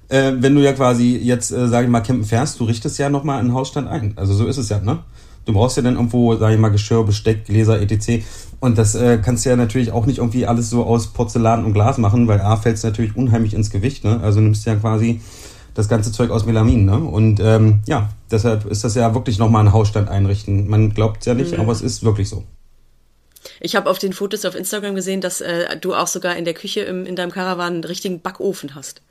[0.10, 3.10] äh, wenn du ja quasi jetzt, äh, sage ich mal, campen fährst, du richtest ja
[3.10, 4.14] nochmal einen Hausstand ein.
[4.16, 5.00] Also so ist es ja, ne?
[5.46, 8.24] Du brauchst ja dann irgendwo, sage ich mal, Geschirr, Besteck, Gläser, etc.
[8.60, 11.74] Und das äh, kannst du ja natürlich auch nicht irgendwie alles so aus Porzellan und
[11.74, 14.22] Glas machen, weil A fällt es natürlich unheimlich ins Gewicht, ne?
[14.24, 15.20] Also du nimmst ja quasi
[15.74, 16.98] das ganze Zeug aus Melamin, ne?
[16.98, 20.70] Und ähm, ja, deshalb ist das ja wirklich nochmal ein Hausstand einrichten.
[20.70, 22.44] Man glaubt es ja nicht, aber es ist wirklich so.
[23.60, 26.54] Ich habe auf den Fotos auf Instagram gesehen, dass äh, du auch sogar in der
[26.54, 29.02] Küche im, in deinem Caravan einen richtigen Backofen hast.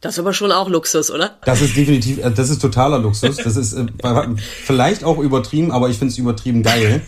[0.00, 1.36] Das ist aber schon auch Luxus, oder?
[1.44, 3.36] Das ist definitiv, äh, das ist totaler Luxus.
[3.36, 3.86] Das ist äh,
[4.64, 7.00] vielleicht auch übertrieben, aber ich finde es übertrieben geil.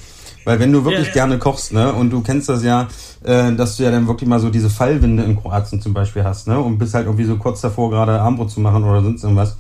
[0.45, 1.13] Weil wenn du wirklich Ja, ja.
[1.27, 2.89] gerne kochst, ne, und du kennst das ja,
[3.23, 6.49] äh, dass du ja dann wirklich mal so diese Fallwinde in Kroatien zum Beispiel hast,
[6.49, 9.57] ne, und bist halt irgendwie so kurz davor, gerade Armbrot zu machen oder sonst irgendwas,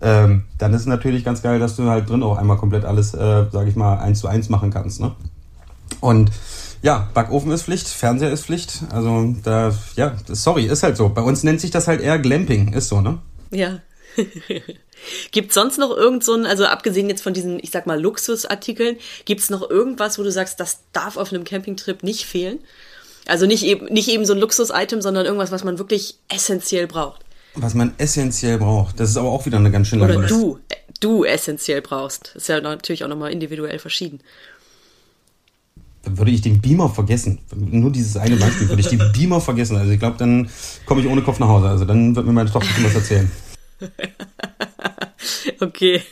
[0.00, 3.12] ähm, dann ist es natürlich ganz geil, dass du halt drin auch einmal komplett alles,
[3.12, 5.12] äh, sag ich mal, eins zu eins machen kannst, ne.
[6.00, 6.30] Und
[6.82, 8.80] ja, Backofen ist Pflicht, Fernseher ist Pflicht.
[8.90, 11.08] Also da, ja, sorry, ist halt so.
[11.08, 13.18] Bei uns nennt sich das halt eher Glamping, ist so, ne?
[13.50, 13.80] Ja.
[15.30, 18.96] Gibt sonst noch irgend so ein, also abgesehen jetzt von diesen, ich sag mal, Luxusartikeln,
[19.24, 22.58] gibt's noch irgendwas, wo du sagst, das darf auf einem Campingtrip nicht fehlen?
[23.26, 27.20] Also nicht eben, nicht eben so ein Luxus-Item, sondern irgendwas, was man wirklich essentiell braucht.
[27.54, 29.00] Was man essentiell braucht.
[29.00, 30.38] Das ist aber auch wieder eine ganz schön lange Oder Liste.
[30.38, 32.32] du, äh, du essentiell brauchst.
[32.36, 34.20] Ist ja natürlich auch nochmal individuell verschieden.
[36.02, 37.38] Dann würde ich den Beamer vergessen.
[37.54, 39.76] Nur dieses eine Beispiel würde ich den Beamer vergessen.
[39.76, 40.48] Also ich glaube, dann
[40.86, 41.68] komme ich ohne Kopf nach Hause.
[41.68, 43.30] Also dann wird mir meine Tochter schon was erzählen.
[45.60, 46.02] Okay.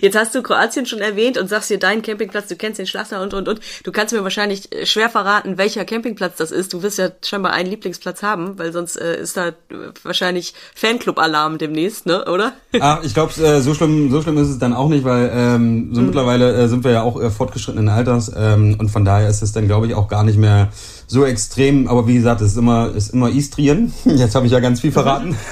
[0.00, 3.22] Jetzt hast du Kroatien schon erwähnt und sagst dir deinen Campingplatz, du kennst den Schlosser
[3.22, 3.60] und, und, und.
[3.82, 6.72] Du kannst mir wahrscheinlich äh, schwer verraten, welcher Campingplatz das ist.
[6.72, 9.54] Du wirst ja scheinbar einen Lieblingsplatz haben, weil sonst äh, ist da äh,
[10.02, 12.52] wahrscheinlich Fanclub-Alarm demnächst, ne, oder?
[12.78, 15.94] Ah, ich glaube, äh, so schlimm, so schlimm ist es dann auch nicht, weil ähm,
[15.94, 19.42] so mittlerweile äh, sind wir ja auch äh, fortgeschrittenen Alters ähm, und von daher ist
[19.42, 20.68] es dann, glaube ich, auch gar nicht mehr
[21.06, 21.88] so extrem.
[21.88, 23.92] Aber wie gesagt, es ist immer, ist immer Istrien.
[24.04, 25.36] Jetzt habe ich ja ganz viel verraten.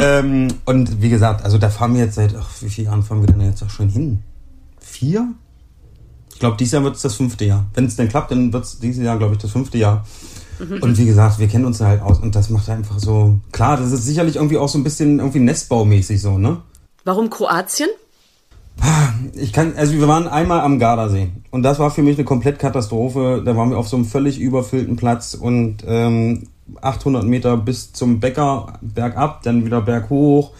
[0.00, 3.20] ähm, und wie gesagt, also da fahren wir jetzt seit, ach, wie viele Jahren fahren
[3.20, 4.22] wir denn jetzt auch schon hin?
[4.80, 5.28] Vier?
[6.32, 7.66] Ich glaube, dieses Jahr wird es das fünfte Jahr.
[7.74, 10.04] Wenn es denn klappt, dann wird es dieses Jahr, glaube ich, das fünfte Jahr.
[10.58, 13.38] Und wie gesagt, wir kennen uns halt aus und das macht einfach so.
[13.52, 16.58] Klar, das ist sicherlich irgendwie auch so ein bisschen irgendwie Nestbaumäßig so, ne?
[17.04, 17.88] Warum Kroatien?
[19.34, 22.58] Ich kann, also wir waren einmal am Gardasee und das war für mich eine komplett
[22.58, 23.42] Katastrophe.
[23.44, 26.48] Da waren wir auf so einem völlig überfüllten Platz und ähm,
[26.80, 30.52] 800 Meter bis zum Bäcker bergab, dann wieder berghoch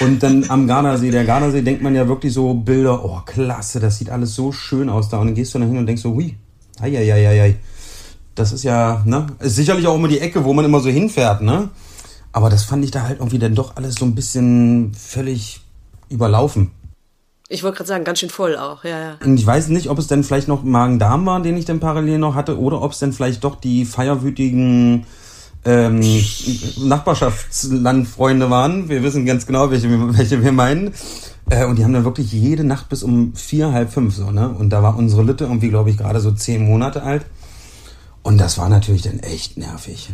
[0.00, 1.10] und dann am Gardasee.
[1.10, 4.88] Der Gardasee denkt man ja wirklich so Bilder, oh klasse, das sieht alles so schön
[4.88, 6.36] aus da und dann gehst du da hin und denkst so, hui,
[6.80, 7.56] ei, ei, ei, ei, ei.
[8.34, 11.42] Das ist ja, ne, ist sicherlich auch immer die Ecke, wo man immer so hinfährt,
[11.42, 11.68] ne?
[12.32, 15.60] Aber das fand ich da halt irgendwie dann doch alles so ein bisschen völlig
[16.08, 16.70] überlaufen.
[17.48, 19.18] Ich wollte gerade sagen, ganz schön voll auch, ja, ja.
[19.24, 22.18] Und ich weiß nicht, ob es denn vielleicht noch Magen-Darm war, den ich dann parallel
[22.18, 25.04] noch hatte, oder ob es denn vielleicht doch die feierwütigen
[25.64, 26.00] ähm,
[26.78, 28.88] Nachbarschaftslandfreunde waren.
[28.88, 30.92] Wir wissen ganz genau, welche, welche wir meinen.
[31.48, 34.48] Äh, und die haben dann wirklich jede Nacht bis um vier, halb fünf so, ne?
[34.48, 37.26] Und da war unsere Lütte irgendwie, glaube ich, gerade so zehn Monate alt.
[38.22, 40.10] Und das war natürlich dann echt nervig.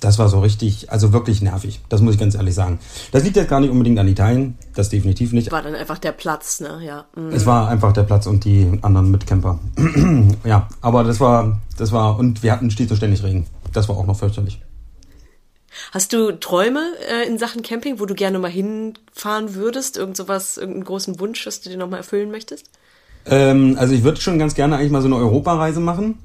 [0.00, 1.82] Das war so richtig, also wirklich nervig.
[1.90, 2.78] Das muss ich ganz ehrlich sagen.
[3.12, 5.52] Das liegt jetzt gar nicht unbedingt an Italien, das definitiv nicht.
[5.52, 6.80] War dann einfach der Platz, ne?
[6.82, 7.04] Ja.
[7.14, 7.28] Mhm.
[7.28, 9.58] Es war einfach der Platz und die anderen Mitcamper.
[10.44, 13.46] ja, aber das war, das war, und wir hatten stets und ständig Regen.
[13.74, 14.60] Das war auch noch fürchterlich.
[15.92, 19.96] Hast du Träume äh, in Sachen Camping, wo du gerne mal hinfahren würdest?
[19.96, 22.70] Irgend sowas, irgendeinen großen Wunsch, was du dir nochmal erfüllen möchtest?
[23.26, 26.18] Ähm, also ich würde schon ganz gerne eigentlich mal so eine Europareise machen.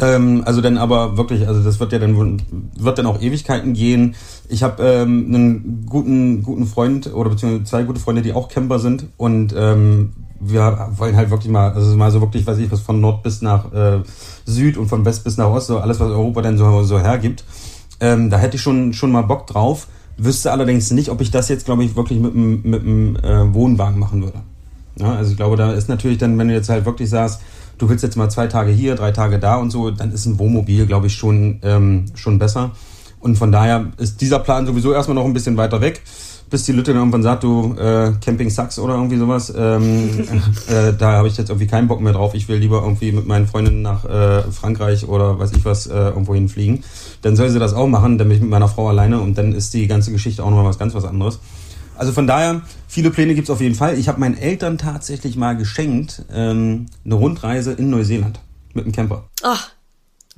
[0.00, 2.42] Ähm, also dann aber wirklich, also das wird ja dann
[2.76, 4.14] wird dann auch Ewigkeiten gehen.
[4.48, 8.78] Ich habe ähm, einen guten guten Freund oder beziehungsweise zwei gute Freunde, die auch Camper
[8.78, 12.80] sind und ähm, wir wollen halt wirklich mal, also mal so wirklich, weiß ich was,
[12.80, 14.02] von Nord bis nach äh,
[14.46, 17.44] Süd und von West bis nach Ost, so alles, was Europa denn so, so hergibt.
[18.00, 19.88] Ähm, da hätte ich schon, schon mal Bock drauf.
[20.16, 23.54] Wüsste allerdings nicht, ob ich das jetzt, glaube ich, wirklich mit einem mit einem, äh,
[23.54, 24.40] Wohnwagen machen würde.
[24.96, 27.40] Ja, also ich glaube, da ist natürlich dann, wenn du jetzt halt wirklich sagst,
[27.78, 30.38] du willst jetzt mal zwei Tage hier, drei Tage da und so, dann ist ein
[30.38, 32.72] Wohnmobil, glaube ich, schon, ähm, schon besser.
[33.20, 36.02] Und von daher ist dieser Plan sowieso erstmal noch ein bisschen weiter weg
[36.50, 39.52] bis die Lütte dann irgendwann sagt, du äh, Camping sucks oder irgendwie sowas.
[39.56, 40.10] Ähm,
[40.68, 42.34] äh, da habe ich jetzt irgendwie keinen Bock mehr drauf.
[42.34, 45.94] Ich will lieber irgendwie mit meinen Freundinnen nach äh, Frankreich oder weiß ich was äh,
[45.94, 46.82] irgendwo hinfliegen.
[47.22, 49.52] Dann soll sie das auch machen, dann bin ich mit meiner Frau alleine und dann
[49.52, 51.38] ist die ganze Geschichte auch noch was ganz was anderes.
[51.96, 53.98] Also von daher, viele Pläne gibt's auf jeden Fall.
[53.98, 58.40] Ich habe meinen Eltern tatsächlich mal geschenkt, ähm, eine Rundreise in Neuseeland
[58.72, 59.28] mit einem Camper.
[59.42, 59.68] Ach,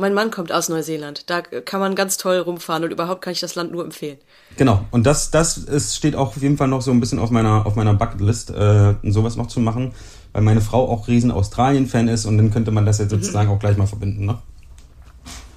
[0.03, 1.31] mein Mann kommt aus Neuseeland.
[1.31, 4.19] Da kann man ganz toll rumfahren und überhaupt kann ich das Land nur empfehlen.
[4.57, 4.85] Genau.
[4.91, 7.65] Und das, das ist, steht auch auf jeden Fall noch so ein bisschen auf meiner,
[7.65, 9.93] auf meiner Bucketlist, äh, sowas noch zu machen,
[10.33, 13.21] weil meine Frau auch riesen Australien-Fan ist und dann könnte man das jetzt mhm.
[13.21, 14.39] sozusagen auch gleich mal verbinden, ne?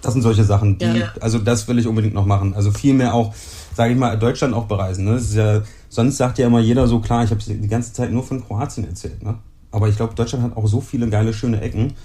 [0.02, 1.12] Das sind solche Sachen, die, ja.
[1.20, 2.54] also das will ich unbedingt noch machen.
[2.54, 3.34] Also viel mehr auch,
[3.74, 5.04] sage ich mal, Deutschland auch bereisen.
[5.04, 5.20] Ne?
[5.32, 8.46] Ja, sonst sagt ja immer jeder so klar, ich habe die ganze Zeit nur von
[8.46, 9.24] Kroatien erzählt.
[9.24, 9.40] Ne?
[9.72, 11.96] Aber ich glaube, Deutschland hat auch so viele geile, schöne Ecken.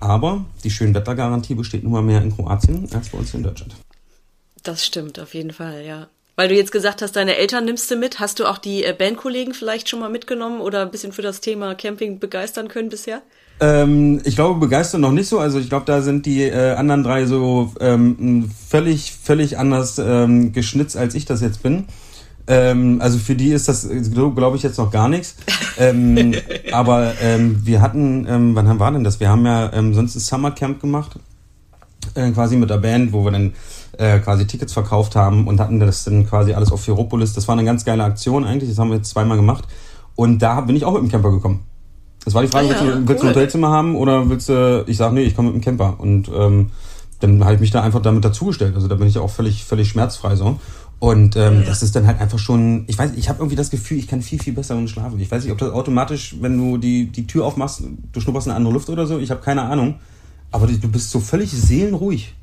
[0.00, 3.74] Aber die Schönwettergarantie besteht nun mal mehr in Kroatien als bei uns hier in Deutschland.
[4.62, 6.08] Das stimmt, auf jeden Fall, ja.
[6.36, 8.18] Weil du jetzt gesagt hast, deine Eltern nimmst du mit.
[8.18, 11.40] Hast du auch die äh, Bandkollegen vielleicht schon mal mitgenommen oder ein bisschen für das
[11.40, 13.22] Thema Camping begeistern können bisher?
[13.60, 15.38] Ähm, ich glaube, begeistern noch nicht so.
[15.38, 20.52] Also ich glaube, da sind die äh, anderen drei so ähm, völlig, völlig anders ähm,
[20.52, 21.86] geschnitzt, als ich das jetzt bin.
[22.46, 23.88] Ähm, also für die ist das,
[24.34, 25.36] glaube ich, jetzt noch gar nichts.
[25.78, 26.34] ähm,
[26.72, 29.20] aber ähm, wir hatten, ähm, wann war denn das?
[29.20, 31.18] Wir haben ja ähm, sonst ein Summercamp gemacht,
[32.14, 33.54] äh, quasi mit der Band, wo wir dann
[33.98, 37.32] äh, quasi Tickets verkauft haben und hatten das dann quasi alles auf Ferropolis.
[37.32, 39.64] Das war eine ganz geile Aktion eigentlich, das haben wir jetzt zweimal gemacht.
[40.16, 41.64] Und da bin ich auch mit dem Camper gekommen.
[42.24, 44.48] Das war die Frage, ah, ja, willst, du, willst du ein Hotelzimmer haben oder willst
[44.48, 45.96] du, ich sage, nee, ich komme mit dem Camper.
[45.98, 46.70] Und ähm,
[47.20, 48.74] dann habe ich mich da einfach damit dazugestellt.
[48.74, 50.58] Also da bin ich auch völlig, völlig schmerzfrei so.
[51.04, 51.66] Und ähm, ja.
[51.66, 54.22] das ist dann halt einfach schon, ich weiß, ich habe irgendwie das Gefühl, ich kann
[54.22, 55.20] viel, viel besser schlafen.
[55.20, 58.56] Ich weiß nicht, ob das automatisch, wenn du die, die Tür aufmachst, du schnupperst eine
[58.56, 59.96] andere Luft oder so, ich habe keine Ahnung.
[60.50, 62.34] Aber du bist so völlig seelenruhig.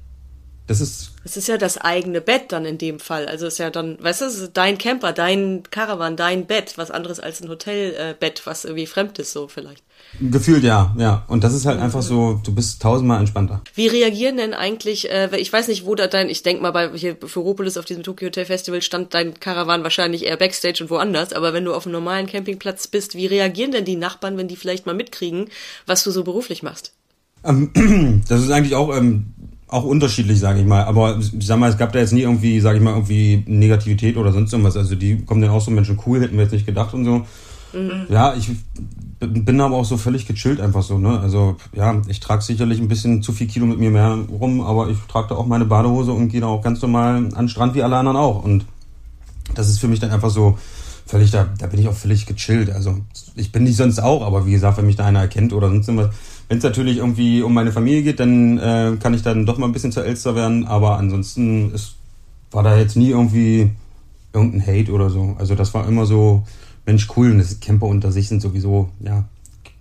[0.71, 1.11] Das ist.
[1.25, 3.27] Es ist ja das eigene Bett dann in dem Fall.
[3.27, 7.41] Also ist ja dann, weißt du, dein Camper, dein Caravan, dein Bett, was anderes als
[7.41, 9.83] ein Hotelbett, äh, was irgendwie fremd ist, so vielleicht.
[10.21, 11.25] Gefühlt ja, ja.
[11.27, 13.61] Und das ist halt einfach so, du bist tausendmal entspannter.
[13.75, 16.89] Wie reagieren denn eigentlich, äh, ich weiß nicht, wo da dein, ich denke mal bei
[16.97, 21.33] hier Ferropolis auf diesem Tokyo Hotel Festival stand dein Caravan wahrscheinlich eher Backstage und woanders,
[21.33, 24.55] aber wenn du auf einem normalen Campingplatz bist, wie reagieren denn die Nachbarn, wenn die
[24.55, 25.49] vielleicht mal mitkriegen,
[25.85, 26.93] was du so beruflich machst?
[27.43, 29.33] Ähm, das ist eigentlich auch ähm,
[29.71, 30.83] auch unterschiedlich, sage ich mal.
[30.83, 34.17] Aber ich sag mal, es gab da jetzt nie irgendwie, sage ich mal, irgendwie Negativität
[34.17, 34.77] oder sonst irgendwas.
[34.77, 37.25] Also die kommen dann auch so Menschen cool, hätten wir jetzt nicht gedacht und so.
[37.73, 38.05] Mhm.
[38.09, 38.51] Ja, ich
[39.19, 41.19] bin aber auch so völlig gechillt einfach so, ne?
[41.19, 44.89] Also ja, ich trage sicherlich ein bisschen zu viel Kilo mit mir mehr rum, aber
[44.89, 47.73] ich trage da auch meine Badehose und gehe da auch ganz normal an den Strand
[47.73, 48.43] wie alle anderen auch.
[48.43, 48.65] Und
[49.55, 50.57] das ist für mich dann einfach so
[51.05, 52.71] völlig, da, da bin ich auch völlig gechillt.
[52.71, 52.97] Also
[53.35, 55.87] ich bin nicht sonst auch, aber wie gesagt, wenn mich da einer erkennt oder sonst
[55.87, 56.15] irgendwas,
[56.51, 59.67] wenn es natürlich irgendwie um meine Familie geht, dann äh, kann ich dann doch mal
[59.67, 61.95] ein bisschen zu Elster werden, aber ansonsten ist,
[62.51, 63.71] war da jetzt nie irgendwie
[64.33, 65.37] irgendein Hate oder so.
[65.39, 66.43] Also das war immer so,
[66.85, 69.23] Mensch, cool, und das Camper unter sich sind sowieso, ja,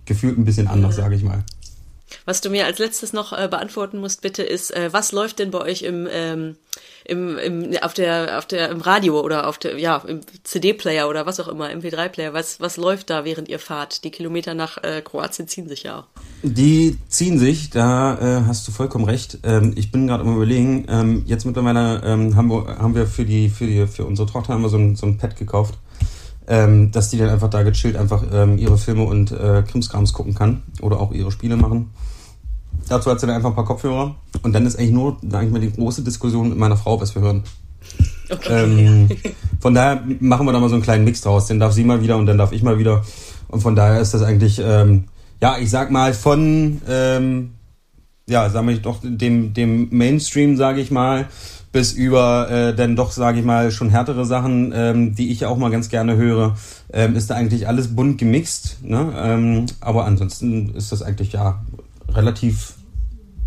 [0.05, 1.03] gefühlt ein bisschen anders, ja.
[1.03, 1.43] sage ich mal.
[2.25, 5.51] Was du mir als letztes noch äh, beantworten musst, bitte, ist, äh, was läuft denn
[5.51, 6.55] bei euch im, ähm,
[7.05, 11.25] im, im, auf der, auf der, im Radio oder auf der, ja, im CD-Player oder
[11.25, 12.33] was auch immer, MP3-Player?
[12.33, 14.03] Was, was läuft da, während ihr fahrt?
[14.03, 16.07] Die Kilometer nach äh, Kroatien ziehen sich ja.
[16.43, 19.39] Die ziehen sich, da äh, hast du vollkommen recht.
[19.43, 23.25] Ähm, ich bin gerade am überlegen, ähm, jetzt mittlerweile ähm, haben, wir, haben wir für
[23.25, 25.77] die, für die, für unsere Tochter haben wir so ein, so ein Pad gekauft
[26.51, 30.35] ähm, dass die dann einfach da gechillt einfach ähm, ihre Filme und äh, Krimskrams gucken
[30.35, 31.91] kann oder auch ihre Spiele machen.
[32.89, 35.51] Dazu hat sie dann einfach ein paar Kopfhörer und dann ist eigentlich nur, sag ich
[35.51, 37.43] mal, die große Diskussion mit meiner Frau, was wir hören.
[38.29, 38.63] Okay.
[38.63, 39.09] Ähm,
[39.61, 41.47] von daher machen wir da mal so einen kleinen Mix draus.
[41.47, 43.01] Den darf sie mal wieder und dann darf ich mal wieder.
[43.47, 45.05] Und von daher ist das eigentlich, ähm,
[45.41, 47.51] ja, ich sag mal, von, ähm,
[48.27, 51.27] ja, sagen wir doch, dem, dem Mainstream, sage ich mal,
[51.71, 55.57] bis über äh, dann doch, sage ich mal, schon härtere Sachen, ähm, die ich auch
[55.57, 56.57] mal ganz gerne höre,
[56.91, 58.77] ähm, ist da eigentlich alles bunt gemixt.
[58.83, 59.13] Ne?
[59.17, 61.63] Ähm, aber ansonsten ist das eigentlich ja
[62.09, 62.73] relativ,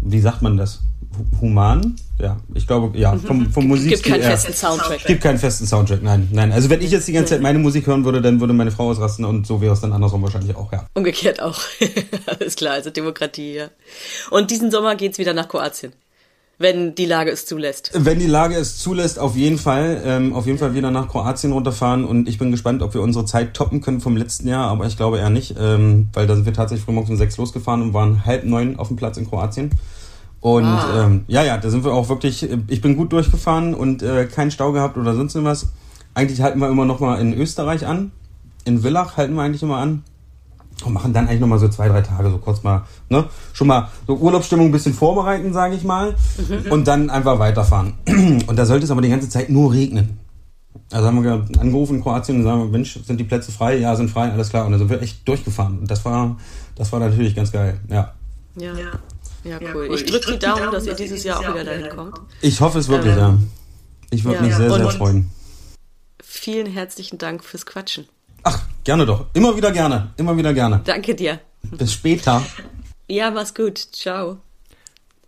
[0.00, 0.80] wie sagt man das?
[1.18, 1.96] Hu- Human?
[2.18, 3.90] Ja, ich glaube, ja, vom, vom Musik.
[3.90, 5.04] Gibt keinen festen Soundtrack.
[5.04, 6.52] Gibt keinen festen Soundtrack, nein, nein.
[6.52, 8.88] Also wenn ich jetzt die ganze Zeit meine Musik hören würde, dann würde meine Frau
[8.88, 10.86] ausrasten und so wäre es dann andersrum wahrscheinlich auch, ja.
[10.94, 11.60] Umgekehrt auch.
[12.38, 13.66] Alles klar, also Demokratie, ja.
[14.30, 15.92] Und diesen Sommer geht's wieder nach Kroatien.
[16.58, 17.90] Wenn die Lage es zulässt.
[17.94, 21.52] Wenn die Lage es zulässt, auf jeden Fall, ähm, auf jeden Fall wieder nach Kroatien
[21.52, 24.86] runterfahren und ich bin gespannt, ob wir unsere Zeit toppen können vom letzten Jahr, aber
[24.86, 27.92] ich glaube eher nicht, ähm, weil da sind wir tatsächlich frühmorgens um sechs losgefahren und
[27.94, 29.70] waren halb neun auf dem Platz in Kroatien.
[30.40, 31.04] Und Ah.
[31.06, 34.50] ähm, ja, ja, da sind wir auch wirklich, ich bin gut durchgefahren und äh, keinen
[34.50, 35.68] Stau gehabt oder sonst irgendwas.
[36.12, 38.12] Eigentlich halten wir immer noch mal in Österreich an.
[38.66, 40.04] In Villach halten wir eigentlich immer an.
[40.84, 43.24] Und machen dann eigentlich noch mal so zwei, drei Tage so kurz mal, ne?
[43.52, 46.14] Schon mal so Urlaubsstimmung ein bisschen vorbereiten, sage ich mal.
[46.70, 47.94] Und dann einfach weiterfahren.
[48.46, 50.18] Und da sollte es aber die ganze Zeit nur regnen.
[50.92, 53.76] Also haben wir ge- angerufen in Kroatien und sagen, Mensch, sind die Plätze frei?
[53.78, 54.66] Ja, sind frei, alles klar.
[54.66, 55.78] Und dann sind wir echt durchgefahren.
[55.78, 56.36] Und das war,
[56.76, 58.12] das war natürlich ganz geil, ja.
[58.56, 58.72] Ja.
[59.44, 59.88] Ja, cool.
[59.94, 62.18] Ich drücke die Daumen, dass ihr dieses Jahr auch wieder dahin kommt.
[62.40, 63.38] Ich hoffe es wirklich, Ähm, ja.
[64.10, 64.42] Ich würde ja.
[64.42, 65.30] mich sehr, sehr Und- freuen.
[66.22, 68.06] Vielen herzlichen Dank fürs Quatschen.
[68.84, 69.26] Gerne doch.
[69.32, 70.12] Immer wieder gerne.
[70.18, 70.82] Immer wieder gerne.
[70.84, 71.40] Danke dir.
[71.62, 72.42] Bis später.
[73.06, 73.76] Ja, mach's gut.
[73.76, 74.38] Ciao.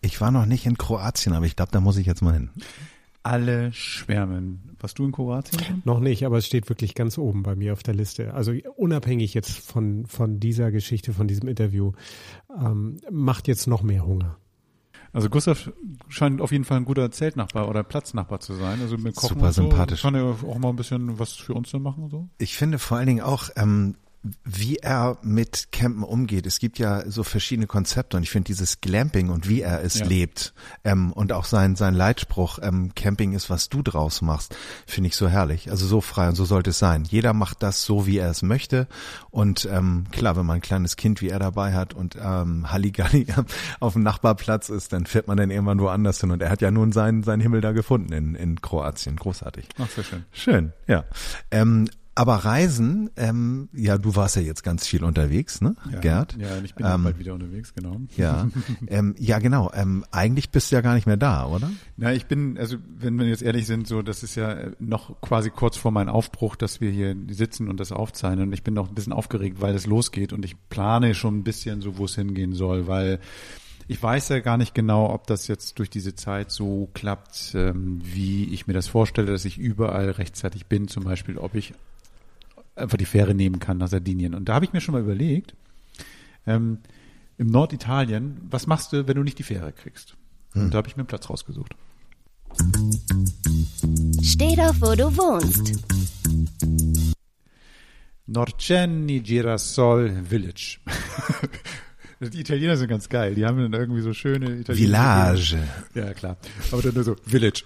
[0.00, 2.48] Ich war noch nicht in Kroatien, aber ich glaube, da muss ich jetzt mal hin.
[3.22, 4.74] Alle schwärmen.
[4.80, 5.82] Warst du in Kroatien?
[5.84, 8.32] Noch nicht, aber es steht wirklich ganz oben bei mir auf der Liste.
[8.32, 11.92] Also unabhängig jetzt von, von dieser Geschichte, von diesem Interview,
[12.58, 14.38] ähm, macht jetzt noch mehr Hunger.
[15.16, 15.72] Also Gustav
[16.08, 18.82] scheint auf jeden Fall ein guter Zeltnachbar oder Platznachbar zu sein.
[18.82, 19.62] Also mit Kochen Super so.
[19.62, 20.02] sympathisch.
[20.02, 22.28] Kann er auch mal ein bisschen was für uns machen und so?
[22.36, 23.94] Ich finde vor allen Dingen auch, ähm,
[24.44, 26.46] wie er mit Campen umgeht.
[26.46, 29.98] Es gibt ja so verschiedene Konzepte und ich finde dieses Glamping und wie er es
[30.00, 30.06] Ja.
[30.06, 35.08] lebt ähm, und auch sein sein Leitspruch ähm, Camping ist was du draus machst, finde
[35.08, 35.70] ich so herrlich.
[35.70, 37.04] Also so frei und so sollte es sein.
[37.04, 38.86] Jeder macht das so wie er es möchte
[39.30, 43.26] und ähm, klar, wenn man ein kleines Kind wie er dabei hat und ähm, Halligalli
[43.80, 46.70] auf dem Nachbarplatz ist, dann fährt man dann irgendwann woanders hin und er hat ja
[46.70, 49.16] nun seinen seinen Himmel da gefunden in in Kroatien.
[49.16, 49.68] Großartig.
[49.78, 50.24] Ach, sehr schön.
[50.32, 51.04] Schön, ja.
[51.50, 56.36] Ähm, aber Reisen, ähm, ja, du warst ja jetzt ganz viel unterwegs, ne, Ja, Gerd?
[56.38, 58.00] Ja, und ich bin ähm, bald wieder unterwegs, genau.
[58.16, 58.48] Ja,
[58.88, 59.70] ähm, ja, genau.
[59.74, 61.70] Ähm, eigentlich bist du ja gar nicht mehr da, oder?
[61.98, 65.20] Na, ich bin, also wenn wir jetzt ehrlich sind, so, das ist ja äh, noch
[65.20, 68.48] quasi kurz vor meinem Aufbruch, dass wir hier sitzen und das aufzeichnen.
[68.48, 71.44] Und ich bin noch ein bisschen aufgeregt, weil es losgeht und ich plane schon ein
[71.44, 73.20] bisschen so, wo es hingehen soll, weil
[73.88, 78.00] ich weiß ja gar nicht genau, ob das jetzt durch diese Zeit so klappt, ähm,
[78.02, 81.74] wie ich mir das vorstelle, dass ich überall rechtzeitig bin, zum Beispiel, ob ich
[82.76, 84.34] einfach die Fähre nehmen kann nach Sardinien.
[84.34, 85.54] Und da habe ich mir schon mal überlegt,
[86.46, 86.78] ähm,
[87.38, 90.16] im Norditalien, was machst du, wenn du nicht die Fähre kriegst?
[90.54, 91.74] Und da habe ich mir einen Platz rausgesucht.
[94.22, 95.84] Steh doch, wo du wohnst.
[98.26, 100.78] Norcenni Girasol Village.
[102.20, 103.34] Die Italiener sind ganz geil.
[103.34, 105.58] Die haben dann irgendwie so schöne italienische Village.
[105.94, 106.38] Ja, klar.
[106.72, 107.62] Aber dann nur so Village.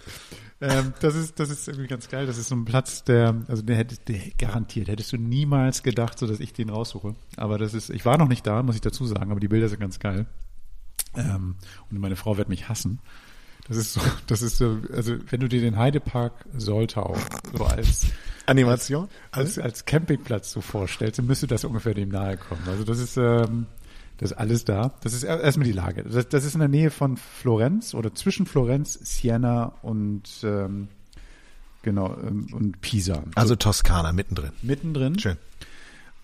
[0.63, 2.27] Ähm, das ist, das ist irgendwie ganz geil.
[2.27, 6.19] Das ist so ein Platz, der, also der hättest, der garantiert, hättest du niemals gedacht,
[6.19, 7.15] so dass ich den raussuche.
[7.37, 9.69] Aber das ist, ich war noch nicht da, muss ich dazu sagen, aber die Bilder
[9.69, 10.27] sind ganz geil.
[11.17, 11.57] Ähm,
[11.91, 13.01] und meine Frau wird mich hassen.
[13.69, 17.17] Das ist so, das ist so, also wenn du dir den Heidepark Soltau
[17.57, 18.07] so als
[18.47, 19.09] Animation?
[19.31, 22.63] als, als Campingplatz so vorstellst, dann müsste das ungefähr dem nahe kommen.
[22.67, 23.67] Also das ist, ähm,
[24.21, 24.93] das ist alles da.
[25.03, 26.05] Das ist er- erstmal die Lage.
[26.05, 30.89] Das, das ist in der Nähe von Florenz oder zwischen Florenz, Siena und ähm,
[31.83, 33.25] genau ähm, und Pisa.
[33.35, 34.53] Also Toskana mittendrin.
[34.63, 35.19] mittendrin.
[35.19, 35.37] Schön.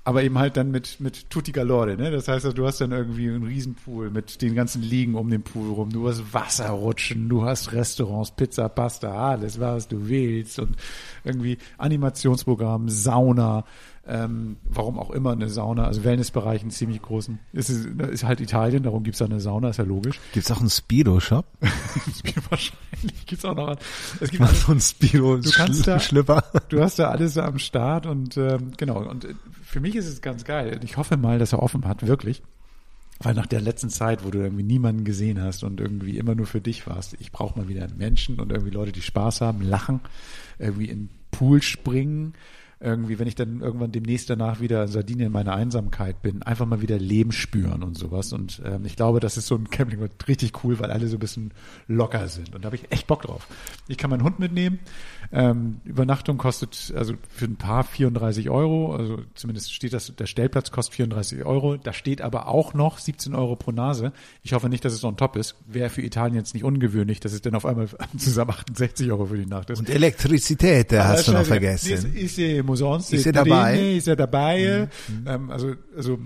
[0.07, 2.13] Aber eben halt dann mit, mit Tutti Galore, ne?
[2.13, 5.69] Das heißt, du hast dann irgendwie einen Riesenpool mit den ganzen Liegen um den Pool
[5.73, 5.91] rum.
[5.91, 10.61] Du hast Wasserrutschen, du hast Restaurants, Pizza, Pasta, alles, was du willst.
[10.61, 10.77] Und
[11.25, 13.65] irgendwie Animationsprogramm, Sauna,
[14.07, 17.41] ähm, warum auch immer eine Sauna, also Wellnessbereich einen ziemlich großen.
[17.53, 20.21] Ist, ist halt Italien, darum gibt's da eine Sauna, ist ja logisch.
[20.33, 21.45] Gibt's auch einen Speedo-Shop?
[22.51, 23.79] Wahrscheinlich gibt's auch noch was.
[24.21, 26.45] Es gibt so einen speedo Du kannst da- Schlipper.
[26.69, 28.99] Du hast da alles am Start und ähm, genau.
[29.03, 29.35] Und äh,
[29.77, 30.81] für mich ist es ganz geil.
[30.85, 32.43] Ich hoffe mal, dass er offen hat, wirklich.
[33.19, 36.47] Weil nach der letzten Zeit, wo du irgendwie niemanden gesehen hast und irgendwie immer nur
[36.47, 40.01] für dich warst, ich brauche mal wieder Menschen und irgendwie Leute, die Spaß haben, lachen,
[40.59, 42.33] irgendwie in den Pool springen,
[42.79, 46.67] irgendwie, wenn ich dann irgendwann demnächst danach wieder in Sardinien in meiner Einsamkeit bin, einfach
[46.67, 48.35] mal wieder Leben spüren und sowas.
[48.35, 51.21] Und ähm, ich glaube, das ist so ein Camping richtig cool, weil alle so ein
[51.21, 51.53] bisschen
[51.89, 52.55] locker sind.
[52.55, 53.49] Und da habe ich echt Bock drauf.
[53.89, 54.79] Ich kann meinen Hund mitnehmen.
[55.33, 58.95] Ähm, Übernachtung kostet also für ein Paar 34 Euro.
[58.95, 61.79] Also zumindest steht das, der Stellplatz kostet 34 Euro.
[61.79, 64.13] Da steht aber auch noch 17 Euro pro Nase.
[64.43, 65.57] Ich hoffe nicht, dass es on top ist.
[65.67, 69.39] Wäre für Italien jetzt nicht ungewöhnlich, dass es dann auf einmal zusammen 68 Euro für
[69.39, 69.79] die Nacht ist.
[69.79, 71.93] Und Elektrizität, da hast du noch vergessen.
[71.93, 72.05] ist,
[72.75, 73.13] ist umsonst.
[73.13, 73.93] Ist er dabei?
[73.97, 74.89] Ist er dabei?
[75.27, 76.19] Ähm, also, also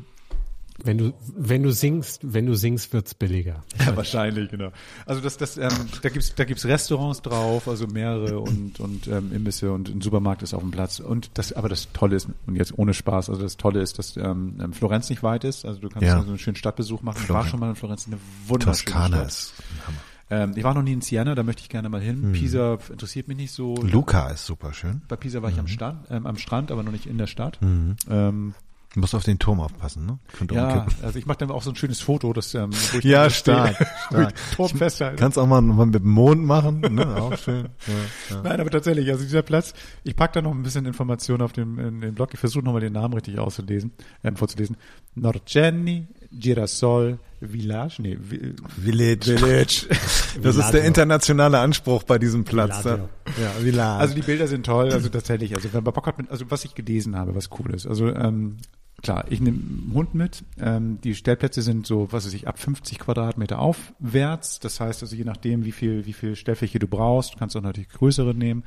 [0.82, 3.62] Wenn du, wenn du singst, wenn du singst, wird's billiger.
[3.86, 4.70] Ja, wahrscheinlich, genau.
[5.04, 5.68] Also das, das, ähm,
[6.00, 10.42] da gibt's, da gibt's Restaurants drauf, also mehrere und und ähm, Imbisse und ein Supermarkt
[10.42, 10.98] ist auf dem Platz.
[11.00, 14.16] Und das, aber das Tolle ist und jetzt ohne Spaß, also das Tolle ist, dass
[14.16, 15.64] ähm, ähm, Florenz nicht weit ist.
[15.66, 16.16] Also du kannst Ja.
[16.16, 17.18] also einen schönen Stadtbesuch machen.
[17.22, 17.50] Ich war Florenz.
[17.50, 18.16] schon mal in Florenz, eine
[18.46, 19.28] wunderschöne Toskana Stadt.
[19.28, 19.98] ist ein Hammer.
[20.30, 22.22] Ähm, ich war noch nie in Siena, da möchte ich gerne mal hin.
[22.22, 22.32] Hm.
[22.32, 23.74] Pisa interessiert mich nicht so.
[23.76, 25.02] Luca ist super schön.
[25.08, 27.60] Bei Pisa war ich am Strand, ähm, am Strand, aber noch nicht in der Stadt.
[27.60, 27.96] Mhm.
[28.08, 28.54] Ähm,
[28.92, 30.18] Du musst auf den Turm aufpassen, ne?
[30.32, 31.04] Könnte ja, umkippen.
[31.04, 33.76] also ich mache dann auch so ein schönes Foto, das ähm, wo ich Ja, stehe,
[34.08, 34.34] stark.
[34.56, 35.14] Turm festhalte.
[35.14, 37.06] Kannst auch mal, mal mit dem Mond machen, ne?
[37.22, 37.68] Auch schön.
[37.86, 38.42] Ja, ja.
[38.42, 41.78] Nein, aber tatsächlich, also dieser Platz, ich pack da noch ein bisschen Informationen auf dem
[41.78, 42.30] in, den Blog.
[42.34, 43.92] Ich versuche nochmal den Namen richtig auszulesen,
[44.24, 44.76] ähm, vorzulesen.
[45.14, 49.36] Norcenni, Girasol, Village, nee, Vi- Village.
[49.38, 49.86] Village.
[50.42, 52.84] Das ist der internationale Anspruch bei diesem Platz.
[52.84, 53.08] Villaggio.
[53.42, 53.98] Ja, Village.
[54.00, 56.64] Also die Bilder sind toll, also tatsächlich, also wenn man Bock hat, mit, also was
[56.64, 57.86] ich gelesen habe, was cool ist.
[57.86, 58.58] Also ähm,
[59.02, 60.44] klar, ich nehme einen Hund mit.
[60.60, 64.60] Ähm, die Stellplätze sind so, was weiß ich, ab 50 Quadratmeter aufwärts.
[64.60, 67.64] Das heißt also je nachdem, wie viel, wie viel Stellfläche du brauchst, kannst du auch
[67.64, 68.62] natürlich größere nehmen.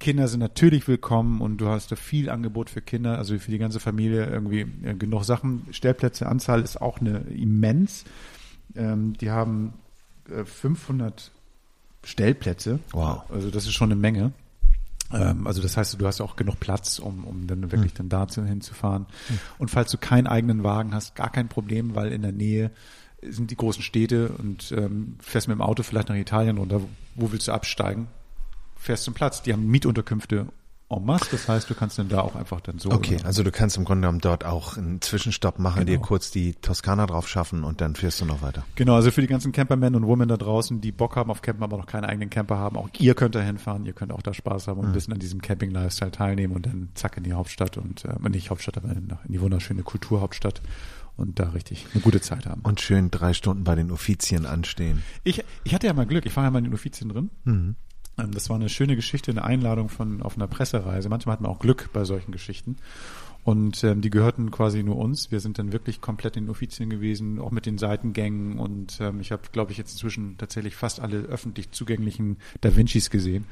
[0.00, 3.58] Kinder sind natürlich willkommen und du hast da viel Angebot für Kinder, also für die
[3.58, 5.66] ganze Familie irgendwie äh, genug Sachen.
[5.70, 8.04] Stellplätze, Anzahl ist auch eine immens.
[8.76, 9.74] Ähm, die haben
[10.28, 11.30] äh, 500
[12.02, 12.80] Stellplätze.
[12.92, 13.22] Wow.
[13.30, 14.32] Also das ist schon eine Menge.
[15.12, 18.08] Ähm, also das heißt, du hast auch genug Platz, um, um dann wirklich Hm.
[18.08, 19.06] dann da hinzufahren.
[19.58, 22.70] Und falls du keinen eigenen Wagen hast, gar kein Problem, weil in der Nähe
[23.22, 26.80] sind die großen Städte und ähm, fährst mit dem Auto vielleicht nach Italien runter.
[27.14, 28.08] Wo willst du absteigen?
[28.84, 29.42] Fährst zum Platz.
[29.42, 30.46] Die haben Mietunterkünfte
[30.90, 31.28] en masse.
[31.30, 32.90] Das heißt, du kannst dann da auch einfach dann so.
[32.90, 36.06] Okay, also du kannst im Grunde genommen dort auch einen Zwischenstopp machen, dir Genau.
[36.06, 38.62] kurz die Toskana drauf schaffen und dann fährst du noch weiter.
[38.74, 41.62] Genau, also für die ganzen Campermen und Women da draußen, die Bock haben auf Campen,
[41.64, 44.34] aber noch keinen eigenen Camper haben, auch ihr könnt da hinfahren, ihr könnt auch da
[44.34, 47.78] Spaß haben und ein bisschen an diesem Camping-Lifestyle teilnehmen und dann zack in die Hauptstadt
[47.78, 50.60] und äh, nicht Hauptstadt, aber in, in die wunderschöne Kulturhauptstadt
[51.16, 52.60] und da richtig eine gute Zeit haben.
[52.62, 55.02] Und schön drei Stunden bei den Offizien anstehen.
[55.22, 57.30] Ich, ich hatte ja mal Glück, ich war ja mal in den Offizien drin.
[57.46, 57.76] Ähm,
[58.16, 61.08] Das war eine schöne Geschichte, eine Einladung von auf einer Pressereise.
[61.08, 62.76] Manchmal hat man auch Glück bei solchen Geschichten.
[63.42, 65.30] Und ähm, die gehörten quasi nur uns.
[65.30, 68.58] Wir sind dann wirklich komplett in den Offizien gewesen, auch mit den Seitengängen.
[68.58, 73.10] Und ähm, ich habe, glaube ich, jetzt inzwischen tatsächlich fast alle öffentlich zugänglichen Da Vincis
[73.10, 73.44] gesehen.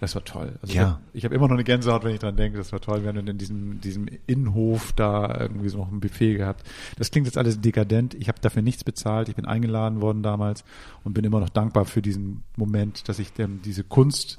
[0.00, 0.58] Das war toll.
[0.60, 1.00] Also Ja.
[1.12, 2.58] ich habe hab immer noch eine Gänsehaut, wenn ich dran denke.
[2.58, 3.02] Das war toll.
[3.02, 6.66] Wir haben dann in diesem, diesem Innenhof da irgendwie so noch ein Buffet gehabt.
[6.98, 8.14] Das klingt jetzt alles dekadent.
[8.14, 9.28] Ich habe dafür nichts bezahlt.
[9.28, 10.64] Ich bin eingeladen worden damals
[11.04, 14.38] und bin immer noch dankbar für diesen Moment, dass ich ähm, diese Kunst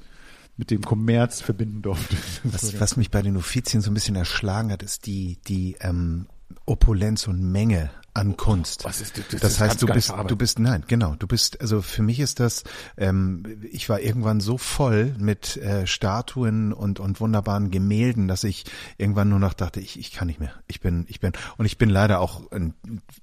[0.57, 2.15] mit dem Kommerz verbinden durfte.
[2.45, 6.27] Was, was mich bei den Offizien so ein bisschen erschlagen hat, ist die, die ähm,
[6.65, 8.85] Opulenz und Menge an Kunst.
[8.85, 9.41] Was ist das?
[9.41, 12.39] Das ist heißt, du bist, du bist, nein, genau, du bist, also für mich ist
[12.39, 12.63] das,
[12.97, 18.63] ähm, ich war irgendwann so voll mit äh, Statuen und und wunderbaren Gemälden, dass ich
[18.97, 20.53] irgendwann nur noch dachte, ich, ich kann nicht mehr.
[20.67, 22.73] Ich bin, ich bin, und ich bin leider auch ein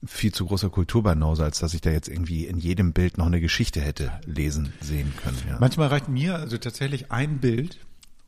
[0.05, 3.41] viel zu großer Kulturbanause, als dass ich da jetzt irgendwie in jedem Bild noch eine
[3.41, 5.39] Geschichte hätte lesen sehen können.
[5.49, 5.57] Ja.
[5.59, 7.79] Manchmal reicht mir also tatsächlich ein Bild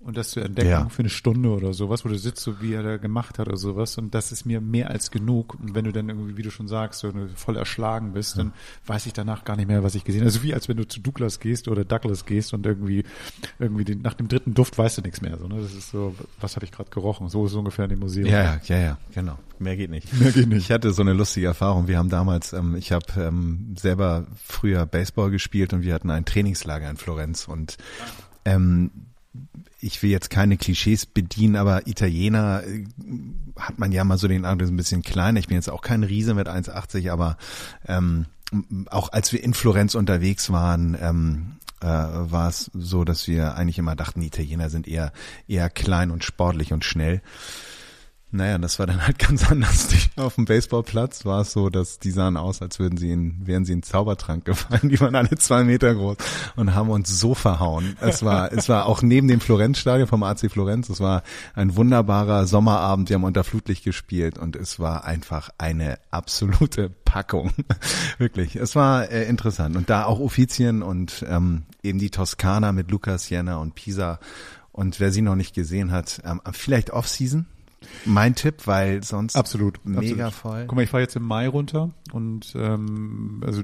[0.05, 0.89] und das zu entdecken Ja.
[0.89, 3.57] für eine Stunde oder sowas, wo du sitzt, so wie er da gemacht hat oder
[3.57, 3.97] sowas.
[3.99, 5.55] Und das ist mir mehr als genug.
[5.61, 8.53] Und wenn du dann irgendwie, wie du schon sagst, so voll erschlagen bist, dann
[8.87, 10.27] weiß ich danach gar nicht mehr, was ich gesehen habe.
[10.27, 13.05] Also wie als wenn du zu Douglas gehst oder Douglas gehst und irgendwie,
[13.59, 15.39] irgendwie den, nach dem dritten Duft weißt du nichts mehr.
[15.39, 15.61] So, ne?
[15.61, 17.29] Das ist so, was habe ich gerade gerochen?
[17.29, 18.27] So ist es ungefähr in dem Museum.
[18.29, 19.39] Ja, ja, ja, ja, genau.
[19.59, 20.13] Mehr geht nicht.
[20.21, 20.59] Mehr geht nicht.
[20.65, 21.87] Ich hatte so eine lustige Erfahrung.
[21.89, 26.25] Wir haben damals, ähm, ich habe ähm, selber früher Baseball gespielt und wir hatten ein
[26.25, 27.77] Trainingslager in Florenz und
[28.45, 28.91] ähm,
[29.85, 32.85] ich will jetzt keine Klischees bedienen, aber Italiener äh,
[33.59, 35.39] hat man ja mal so den Eindruck, sind ein bisschen kleiner.
[35.39, 37.37] Ich bin jetzt auch kein Riese mit 1,80, aber
[37.87, 38.27] ähm,
[38.91, 43.79] auch als wir in Florenz unterwegs waren, ähm, äh, war es so, dass wir eigentlich
[43.79, 45.13] immer dachten, Italiener sind eher
[45.49, 47.21] eher klein und sportlich und schnell.
[48.35, 49.89] Naja, das war dann halt ganz anders.
[50.17, 53.65] Auf dem Baseballplatz war es so, dass die sahen aus, als würden sie in, wären
[53.65, 54.89] sie in Zaubertrank gefallen.
[54.89, 56.17] Die waren alle zwei Meter groß
[56.57, 57.97] und haben uns so verhauen.
[58.01, 60.89] Es war, es war auch neben dem Florenzstadion vom AC Florenz.
[60.89, 61.23] Es war
[61.55, 63.09] ein wunderbarer Sommerabend.
[63.09, 67.53] Wir haben unter Flutlicht gespielt und es war einfach eine absolute Packung.
[68.19, 68.57] Wirklich.
[68.57, 69.77] Es war äh, interessant.
[69.77, 74.19] Und da auch Uffizien und ähm, eben die Toskana mit Luca, Siena und Pisa
[74.73, 77.47] Und wer sie noch nicht gesehen hat, ähm, vielleicht Off-Season.
[78.05, 79.79] Mein Tipp, weil sonst Absolut.
[79.85, 80.33] mega absolut.
[80.35, 80.65] voll.
[80.67, 83.63] Guck mal, ich fahre jetzt im Mai runter und ähm, also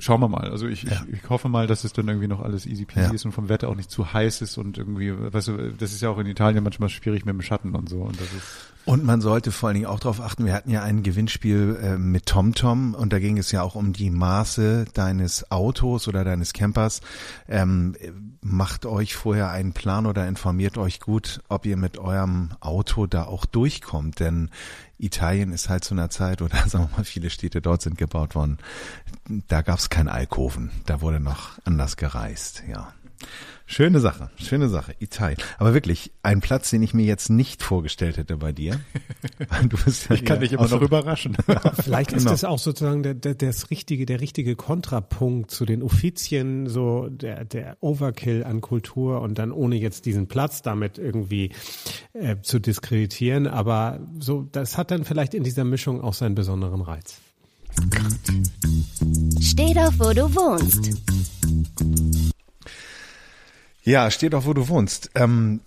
[0.00, 0.50] schauen wir mal.
[0.50, 1.02] Also ich, Ja.
[1.10, 3.12] ich, ich hoffe mal, dass es dann irgendwie noch alles easy peasy Ja.
[3.12, 6.00] ist und vom Wetter auch nicht zu heiß ist und irgendwie, weißt du, das ist
[6.02, 8.02] ja auch in Italien manchmal schwierig mit dem Schatten und so.
[8.02, 10.82] Und das ist Und man sollte vor allen Dingen auch darauf achten, wir hatten ja
[10.82, 15.50] ein Gewinnspiel äh, mit TomTom und da ging es ja auch um die Maße deines
[15.50, 17.02] Autos oder deines Campers.
[17.48, 17.94] Ähm,
[18.40, 23.24] macht euch vorher einen Plan oder informiert euch gut, ob ihr mit eurem Auto da
[23.24, 24.48] auch durchkommt, denn
[24.96, 28.34] Italien ist halt zu einer Zeit, oder sagen wir mal, viele Städte dort sind gebaut
[28.34, 28.56] worden,
[29.48, 32.94] da gab es kein Alkoven, da wurde noch anders gereist, ja.
[33.66, 35.38] Schöne Sache, schöne Sache, Italien.
[35.58, 38.80] Aber wirklich, ein Platz, den ich mir jetzt nicht vorgestellt hätte bei dir.
[39.68, 41.36] Du bist ja ich kann dich immer noch überraschen.
[41.82, 42.30] Vielleicht ist Genau.
[42.30, 47.44] das auch sozusagen der, der, das richtige, der richtige Kontrapunkt zu den Uffizien, so der,
[47.44, 51.50] der Overkill an Kultur und dann ohne jetzt diesen Platz damit irgendwie
[52.14, 53.46] äh, zu diskreditieren.
[53.46, 57.18] Aber so, das hat dann vielleicht in dieser Mischung auch seinen besonderen Reiz.
[59.40, 60.90] Steh doch, wo du wohnst.
[63.88, 65.12] Ja, steht auch, wo du wohnst.
[65.14, 65.60] Ähm,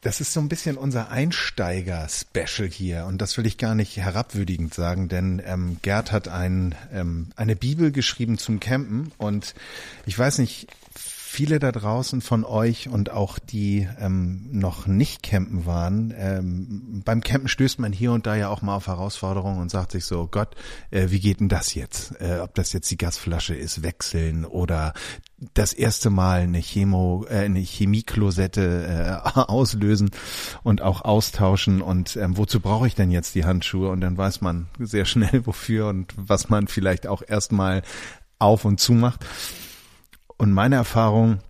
[0.00, 4.72] das ist so ein bisschen unser Einsteiger-Special hier und das will ich gar nicht herabwürdigend
[4.72, 9.54] sagen, denn ähm, Gerd hat ein, ähm, eine Bibel geschrieben zum Campen und
[10.06, 10.68] ich weiß nicht,
[11.30, 17.20] viele da draußen von euch und auch die ähm, noch nicht campen waren, ähm, beim
[17.20, 20.26] Campen stößt man hier und da ja auch mal auf Herausforderungen und sagt sich so,
[20.26, 20.56] Gott,
[20.90, 22.20] äh, wie geht denn das jetzt?
[22.20, 24.92] Äh, ob das jetzt die Gasflasche ist, wechseln oder
[25.54, 30.10] das erste Mal eine Chemo, äh, eine Chemieklosette äh, auslösen
[30.64, 33.90] und auch austauschen und ähm, wozu brauche ich denn jetzt die Handschuhe?
[33.90, 37.82] Und dann weiß man sehr schnell wofür und was man vielleicht auch erstmal
[38.40, 39.24] auf und zu macht.
[40.40, 41.40] Und meine Erfahrung,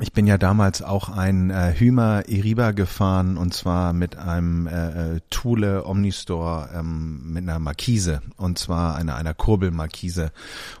[0.00, 5.18] ich bin ja damals auch ein äh, Hymer Iriba gefahren und zwar mit einem äh,
[5.18, 10.32] äh, Thule Omnistore ähm, mit einer Markise und zwar einer einer Kurbelmarkise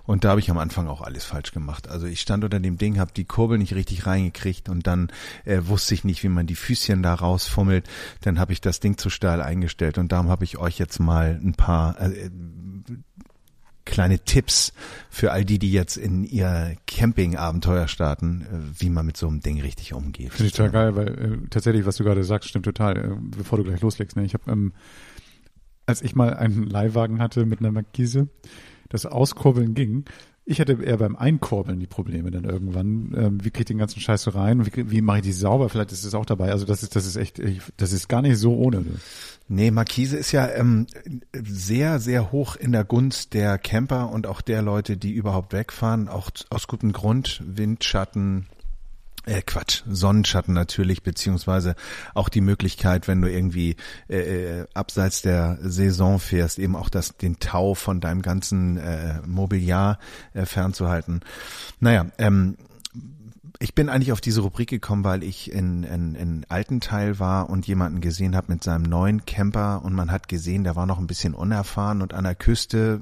[0.02, 1.88] und da habe ich am Anfang auch alles falsch gemacht.
[1.88, 5.12] Also ich stand unter dem Ding, habe die Kurbel nicht richtig reingekriegt und dann
[5.44, 7.88] äh, wusste ich nicht, wie man die Füßchen da rausfummelt.
[8.22, 11.38] Dann habe ich das Ding zu steil eingestellt und darum habe ich euch jetzt mal
[11.40, 12.30] ein paar äh,
[13.94, 14.72] kleine Tipps
[15.08, 19.38] für all die, die jetzt in ihr Camping-Abenteuer starten, äh, wie man mit so einem
[19.38, 20.32] Ding richtig umgeht.
[20.32, 22.96] Finde ich total geil, weil äh, tatsächlich, was du gerade sagst, stimmt total.
[22.96, 24.24] Äh, bevor du gleich loslegst, ne?
[24.24, 24.72] ich habe, ähm,
[25.86, 28.26] als ich mal einen Leihwagen hatte mit einer Markise,
[28.88, 30.06] das Auskurbeln ging.
[30.46, 33.14] Ich hatte eher beim Einkurbeln die Probleme dann irgendwann.
[33.16, 34.66] Ähm, wie krieg ich den ganzen Scheiß so rein?
[34.66, 35.70] Wie, wie mache ich die sauber?
[35.70, 36.50] Vielleicht ist es auch dabei.
[36.50, 37.40] Also das ist, das ist echt,
[37.78, 38.82] das ist gar nicht so ohne.
[38.82, 38.96] Ne?
[39.48, 40.86] Nee, Markise ist ja ähm,
[41.32, 46.08] sehr, sehr hoch in der Gunst der Camper und auch der Leute, die überhaupt wegfahren,
[46.08, 48.46] auch aus gutem Grund, Windschatten,
[49.26, 51.74] äh, Quatsch, Sonnenschatten natürlich, beziehungsweise
[52.14, 53.76] auch die Möglichkeit, wenn du irgendwie
[54.08, 59.20] äh, äh, abseits der Saison fährst, eben auch das, den Tau von deinem ganzen äh,
[59.26, 59.98] Mobiliar
[60.32, 61.20] äh, fernzuhalten.
[61.80, 62.56] Naja, ähm,
[63.60, 67.66] ich bin eigentlich auf diese Rubrik gekommen, weil ich in, in, in Altenteil war und
[67.66, 71.06] jemanden gesehen habe mit seinem neuen Camper und man hat gesehen, der war noch ein
[71.06, 73.00] bisschen unerfahren und an der Küste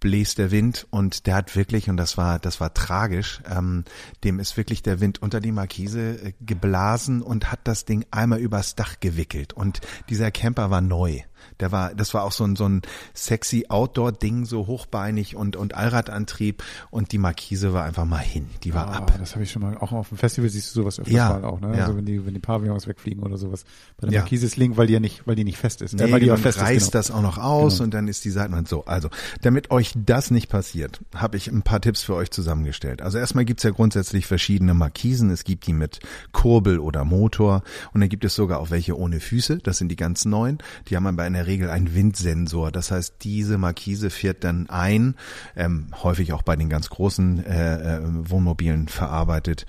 [0.00, 3.84] bläst der Wind und der hat wirklich, und das war, das war tragisch, ähm,
[4.24, 8.40] dem ist wirklich der Wind unter die Markise äh, geblasen und hat das Ding einmal
[8.40, 9.52] übers Dach gewickelt.
[9.52, 11.20] Und dieser Camper war neu.
[11.60, 12.82] Der war, das war auch so ein, so ein
[13.14, 18.46] sexy Outdoor-Ding, so hochbeinig und, und Allradantrieb und die Markise war einfach mal hin.
[18.64, 19.14] Die war Ah, ab.
[19.18, 21.44] Das habe ich schon mal, auch auf dem Festival siehst du sowas öfters Ja, mal
[21.44, 21.76] auch, ne?
[21.76, 21.84] ja.
[21.84, 23.64] Also wenn die, wenn die Pavillons wegfliegen oder sowas.
[23.98, 24.20] Bei der Ja.
[24.20, 25.94] Markise ist link, weil die ja nicht, weil die nicht fest ist.
[25.94, 26.98] Nee, äh, weil die ja fest reißt ist, genau.
[26.98, 27.84] das auch noch aus Genau.
[27.84, 28.84] und dann ist die Seitenwand so.
[28.84, 29.08] Also,
[29.42, 33.02] damit euch das nicht passiert, habe ich ein paar Tipps für euch zusammengestellt.
[33.02, 35.30] Also erstmal gibt's ja grundsätzlich verschiedene Markisen.
[35.30, 36.00] Es gibt die mit
[36.32, 37.62] Kurbel oder Motor
[37.92, 39.58] und dann gibt es sogar auch welche ohne Füße.
[39.58, 40.58] Das sind die ganz neuen.
[40.88, 42.70] Die haben aber in der Regel einen Windsensor.
[42.70, 45.14] Das heißt, diese Markise fährt dann ein,
[45.56, 49.66] ähm, häufig auch bei den ganz großen äh, äh, Wohnmobilen verarbeitet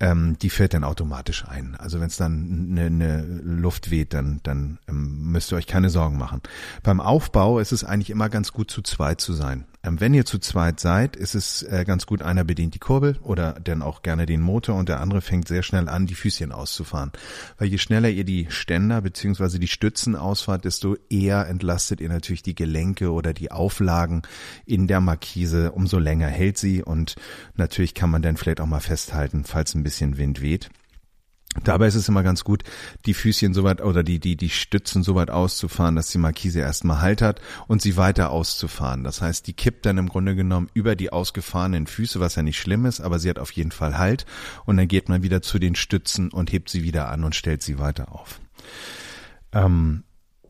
[0.00, 1.76] ähm, die fährt dann automatisch ein.
[1.76, 5.90] Also wenn es dann eine, eine Luft weht, dann, dann ähm, müsst ihr euch keine
[5.90, 6.40] Sorgen machen.
[6.82, 9.64] Beim Aufbau ist es eigentlich immer ganz gut, zu zweit zu sein.
[9.84, 13.18] Ähm, wenn ihr zu zweit seid, ist es äh, ganz gut, einer bedient die Kurbel
[13.22, 16.52] oder dann auch gerne den Motor und der andere fängt sehr schnell an, die Füßchen
[16.52, 17.12] auszufahren.
[17.58, 22.42] Weil je schneller ihr die Ständer beziehungsweise die Stützen ausfahrt, desto eher entlastet ihr natürlich
[22.42, 24.22] die Gelenke oder die Auflagen
[24.66, 27.16] in der Markise, umso länger hält sie und
[27.56, 30.70] natürlich kann man dann vielleicht auch mal festhalten, falls ein bisschen Wind weht.
[31.64, 32.62] Dabei ist es immer ganz gut,
[33.04, 36.60] die Füßchen so weit oder die, die, die Stützen so weit auszufahren, dass die Markise
[36.60, 39.04] erstmal Halt hat und sie weiter auszufahren.
[39.04, 42.58] Das heißt, die kippt dann im Grunde genommen über die ausgefahrenen Füße, was ja nicht
[42.58, 44.24] schlimm ist, aber sie hat auf jeden Fall Halt
[44.64, 47.62] und dann geht man wieder zu den Stützen und hebt sie wieder an und stellt
[47.62, 48.40] sie weiter auf.
[49.52, 50.04] Ähm,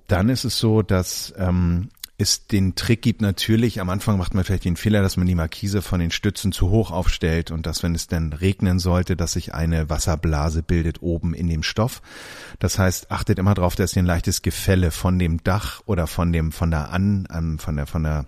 [0.06, 1.88] dann ist es so, dass ähm,
[2.22, 5.34] es den Trick gibt natürlich, am Anfang macht man vielleicht den Fehler, dass man die
[5.34, 9.32] Markise von den Stützen zu hoch aufstellt und dass, wenn es dann regnen sollte, dass
[9.32, 12.00] sich eine Wasserblase bildet oben in dem Stoff.
[12.58, 16.32] Das heißt, achtet immer darauf, dass ihr ein leichtes Gefälle von dem Dach oder von
[16.32, 18.26] dem, von der An, von der, von der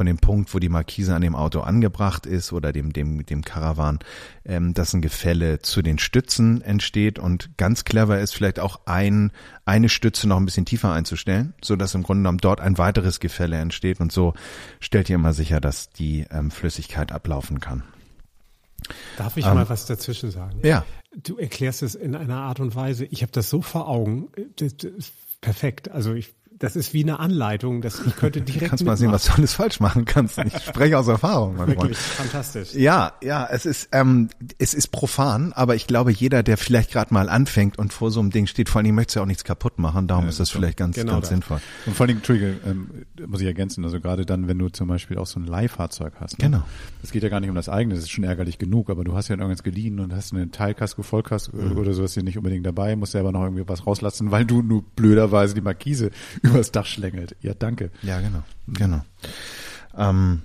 [0.00, 3.44] von dem Punkt, wo die Markise an dem Auto angebracht ist oder dem, dem, dem
[3.44, 3.98] Caravan,
[4.46, 9.30] ähm, dass ein Gefälle zu den Stützen entsteht und ganz clever ist vielleicht auch ein,
[9.66, 13.20] eine Stütze noch ein bisschen tiefer einzustellen, so dass im Grunde genommen dort ein weiteres
[13.20, 14.32] Gefälle entsteht und so
[14.80, 17.82] stellt ihr immer sicher, dass die ähm, Flüssigkeit ablaufen kann.
[19.18, 20.60] Darf ich ähm, mal was dazwischen sagen?
[20.62, 20.86] Ja.
[21.14, 24.78] Du erklärst es in einer Art und Weise, ich habe das so vor Augen, das,
[24.78, 25.90] das perfekt.
[25.90, 27.80] Also ich das ist wie eine Anleitung.
[27.80, 28.66] Das, ich könnte direkt.
[28.66, 30.38] Du kannst mal sehen, was du alles falsch machen kannst.
[30.38, 32.30] Ich spreche aus Erfahrung, mein Wirklich, Freund.
[32.30, 32.74] fantastisch.
[32.74, 37.14] Ja, ja, es ist, ähm, es ist profan, aber ich glaube, jeder, der vielleicht gerade
[37.14, 39.78] mal anfängt und vor so einem Ding steht, vor allem möchte ja auch nichts kaputt
[39.78, 41.28] machen, darum ja, ist das vielleicht ganz, genau ganz das.
[41.30, 41.60] sinnvoll.
[41.86, 42.90] Und vor allem, Entschuldige, ähm,
[43.26, 46.38] muss ich ergänzen, also gerade dann, wenn du zum Beispiel auch so ein Leihfahrzeug hast.
[46.38, 46.50] Ne?
[46.50, 46.62] Genau.
[47.02, 49.16] Es geht ja gar nicht um das eigene, das ist schon ärgerlich genug, aber du
[49.16, 51.78] hast ja irgendwas geliehen und hast eine Teilkasko, Vollkasko mhm.
[51.78, 54.82] oder sowas hier nicht unbedingt dabei, musst selber noch irgendwie was rauslassen, weil du nur
[54.94, 56.10] blöderweise die Markise
[56.54, 57.36] übers Dach schlängelt.
[57.40, 57.90] Ja, danke.
[58.02, 58.42] Ja, genau.
[58.68, 59.02] Genau.
[59.96, 60.42] Ähm,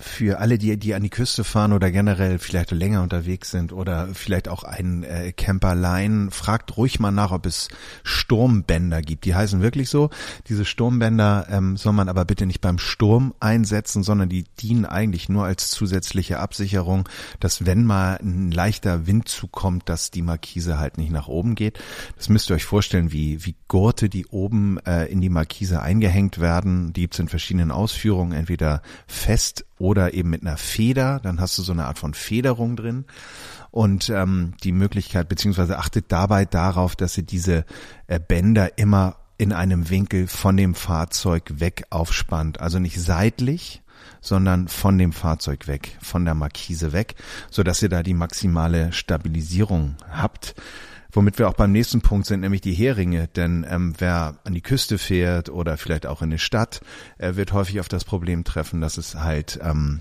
[0.00, 4.08] für alle, die, die an die Küste fahren oder generell vielleicht länger unterwegs sind oder
[4.12, 7.68] vielleicht auch ein äh, Camper leihen, fragt ruhig mal nach, ob es
[8.02, 9.24] Sturmbänder gibt.
[9.24, 10.10] Die heißen wirklich so.
[10.48, 15.28] Diese Sturmbänder ähm, soll man aber bitte nicht beim Sturm einsetzen, sondern die dienen eigentlich
[15.28, 20.98] nur als zusätzliche Absicherung, dass wenn mal ein leichter Wind zukommt, dass die Markise halt
[20.98, 21.78] nicht nach oben geht.
[22.16, 26.40] Das müsst ihr euch vorstellen, wie, wie Gurte, die oben äh, in die Markise eingehängt
[26.40, 26.92] werden.
[26.92, 31.62] Die gibt's in verschiedenen Ausführungen, entweder fest oder eben mit einer Feder, dann hast du
[31.62, 33.04] so eine Art von Federung drin
[33.70, 37.64] und ähm, die Möglichkeit, beziehungsweise achtet dabei darauf, dass ihr diese
[38.06, 43.82] äh, Bänder immer in einem Winkel von dem Fahrzeug weg aufspannt, also nicht seitlich,
[44.20, 47.16] sondern von dem Fahrzeug weg, von der Markise weg,
[47.50, 50.54] so dass ihr da die maximale Stabilisierung habt.
[51.14, 53.28] Womit wir auch beim nächsten Punkt sind, nämlich die Heringe.
[53.28, 56.80] Denn ähm, wer an die Küste fährt oder vielleicht auch in eine Stadt,
[57.18, 60.00] äh, wird häufig auf das Problem treffen, dass es halt ähm,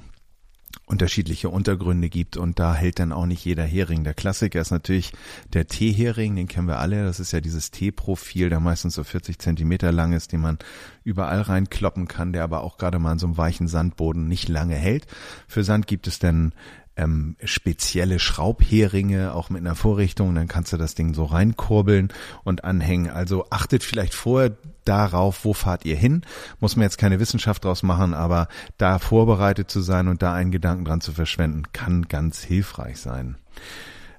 [0.85, 4.03] unterschiedliche Untergründe gibt und da hält dann auch nicht jeder Hering.
[4.03, 5.13] Der Klassiker ist natürlich
[5.53, 7.03] der T-Hering, den kennen wir alle.
[7.05, 10.57] Das ist ja dieses T-Profil, der meistens so 40 Zentimeter lang ist, den man
[11.03, 14.75] überall reinkloppen kann, der aber auch gerade mal an so einem weichen Sandboden nicht lange
[14.75, 15.07] hält.
[15.47, 16.53] Für Sand gibt es dann
[16.95, 22.09] ähm, spezielle Schraubheringe, auch mit einer Vorrichtung, dann kannst du das Ding so reinkurbeln
[22.43, 23.09] und anhängen.
[23.09, 26.21] Also achtet vielleicht vorher darauf, wo fahrt ihr hin.
[26.59, 30.51] Muss man jetzt keine Wissenschaft draus machen, aber da vorbereitet zu sein und da einen
[30.51, 33.37] Gedanken dran zu verschwenden, kann ganz hilfreich sein.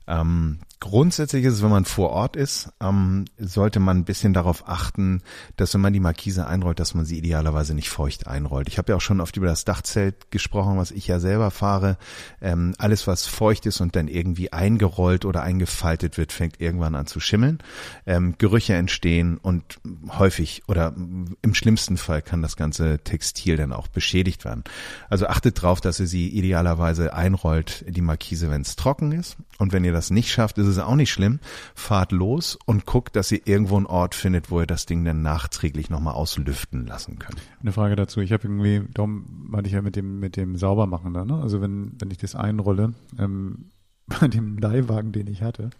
[0.06, 4.68] Ähm, Grundsätzlich ist es, wenn man vor Ort ist, ähm, sollte man ein bisschen darauf
[4.68, 5.22] achten,
[5.56, 8.68] dass wenn man die Markise einrollt, dass man sie idealerweise nicht feucht einrollt.
[8.68, 11.96] Ich habe ja auch schon oft über das Dachzelt gesprochen, was ich ja selber fahre.
[12.42, 17.06] Ähm, alles, was feucht ist und dann irgendwie eingerollt oder eingefaltet wird, fängt irgendwann an
[17.06, 17.62] zu schimmeln.
[18.04, 19.80] Ähm, Gerüche entstehen und
[20.18, 24.64] häufig oder im schlimmsten Fall kann das ganze Textil dann auch beschädigt werden.
[25.08, 29.38] Also achtet drauf, dass ihr sie idealerweise einrollt, die Markise, wenn es trocken ist.
[29.58, 31.40] Und wenn ihr das nicht schafft, ist es auch nicht schlimm.
[31.74, 35.22] Fahrt los und guckt, dass ihr irgendwo einen Ort findet, wo ihr das Ding dann
[35.22, 37.40] nachträglich nochmal auslüften lassen könnt.
[37.60, 38.20] Eine Frage dazu.
[38.20, 41.40] Ich habe irgendwie, darum meinte ich ja mit dem, mit dem Saubermachen da, ne?
[41.40, 43.70] Also wenn, wenn ich das einrolle, ähm,
[44.06, 45.70] bei dem Leihwagen, den ich hatte,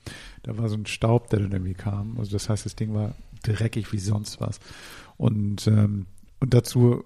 [0.43, 2.17] da war so ein Staub, der dann irgendwie kam.
[2.19, 4.61] Also das heißt, das Ding war dreckig wie sonst was.
[5.19, 6.07] Und, ähm,
[6.41, 7.05] und dazu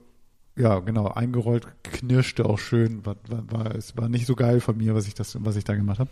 [0.58, 4.76] ja, genau, eingerollt, knirschte auch schön, war, war, war, es war nicht so geil von
[4.76, 6.10] mir, was ich das, was ich da gemacht habe.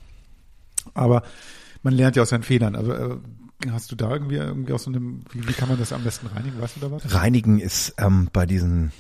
[0.94, 1.22] Aber
[1.82, 2.76] man lernt ja aus seinen Fehlern.
[2.76, 5.92] Aber äh, hast du da irgendwie irgendwie aus so einem, wie, wie kann man das
[5.92, 6.60] am besten reinigen?
[6.60, 7.14] Weißt du da was?
[7.14, 8.92] Reinigen ist ähm, bei diesen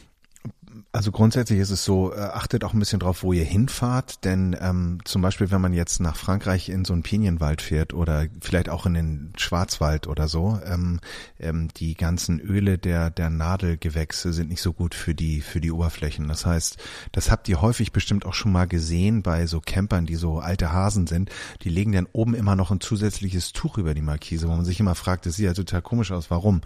[0.92, 4.56] also grundsätzlich ist es so, äh, achtet auch ein bisschen drauf, wo ihr hinfahrt, denn
[4.60, 8.68] ähm, zum Beispiel, wenn man jetzt nach Frankreich in so einen Pinienwald fährt oder vielleicht
[8.68, 11.00] auch in den Schwarzwald oder so, ähm,
[11.38, 15.72] ähm, die ganzen Öle der der Nadelgewächse sind nicht so gut für die für die
[15.72, 16.28] Oberflächen.
[16.28, 16.78] Das heißt,
[17.12, 20.72] das habt ihr häufig bestimmt auch schon mal gesehen bei so Campern, die so alte
[20.72, 21.30] Hasen sind.
[21.62, 24.80] Die legen dann oben immer noch ein zusätzliches Tuch über die Markise, wo man sich
[24.80, 26.30] immer fragt, das sieht ja total komisch aus.
[26.30, 26.60] Warum?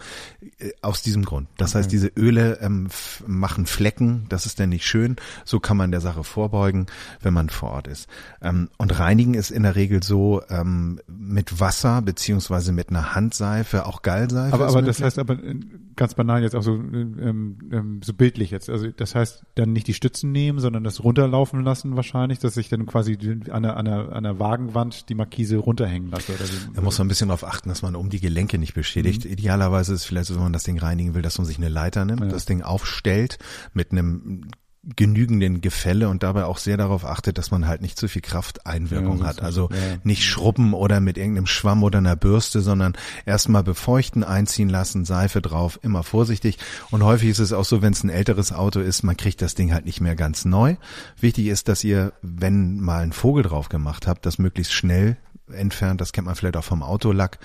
[0.59, 1.47] Äh, aus diesem Grund.
[1.57, 2.89] Das heißt, diese Öle ähm,
[3.25, 5.15] machen Flecken lecken, das ist denn nicht schön.
[5.45, 6.87] So kann man der Sache vorbeugen,
[7.21, 8.07] wenn man vor Ort ist.
[8.41, 13.85] Ähm, und reinigen ist in der Regel so ähm, mit Wasser beziehungsweise mit einer Handseife,
[13.85, 14.53] auch Gallseife.
[14.53, 15.55] Aber, aber das heißt aber äh,
[15.95, 18.69] ganz banal jetzt auch so, ähm, ähm, so bildlich jetzt.
[18.69, 22.69] Also das heißt dann nicht die Stützen nehmen, sondern das runterlaufen lassen wahrscheinlich, dass ich
[22.69, 23.17] dann quasi
[23.51, 26.33] an der, an der, an der Wagenwand die Markise runterhängen lasse.
[26.33, 26.73] Oder wie.
[26.73, 29.25] Da muss man ein bisschen darauf achten, dass man um die Gelenke nicht beschädigt.
[29.25, 29.31] Mhm.
[29.31, 31.69] Idealerweise ist es vielleicht so, wenn man das Ding reinigen will, dass man sich eine
[31.69, 33.37] Leiter nimmt, das Ding aufstellt
[33.73, 34.51] mit einem
[34.83, 39.19] genügenden Gefälle und dabei auch sehr darauf achtet, dass man halt nicht zu viel Krafteinwirkung
[39.19, 39.41] Ja, hat.
[39.43, 39.77] Also ja.
[40.03, 42.93] nicht schrubben oder mit irgendeinem Schwamm oder einer Bürste, sondern
[43.27, 46.57] erstmal befeuchten, einziehen lassen, Seife drauf, immer vorsichtig.
[46.89, 49.53] Und häufig ist es auch so, wenn es ein älteres Auto ist, man kriegt das
[49.53, 50.77] Ding halt nicht mehr ganz neu.
[51.19, 55.17] Wichtig ist, dass ihr, wenn mal ein Vogel drauf gemacht habt, das möglichst schnell
[55.53, 56.01] entfernt.
[56.01, 57.39] Das kennt man vielleicht auch vom Autolack.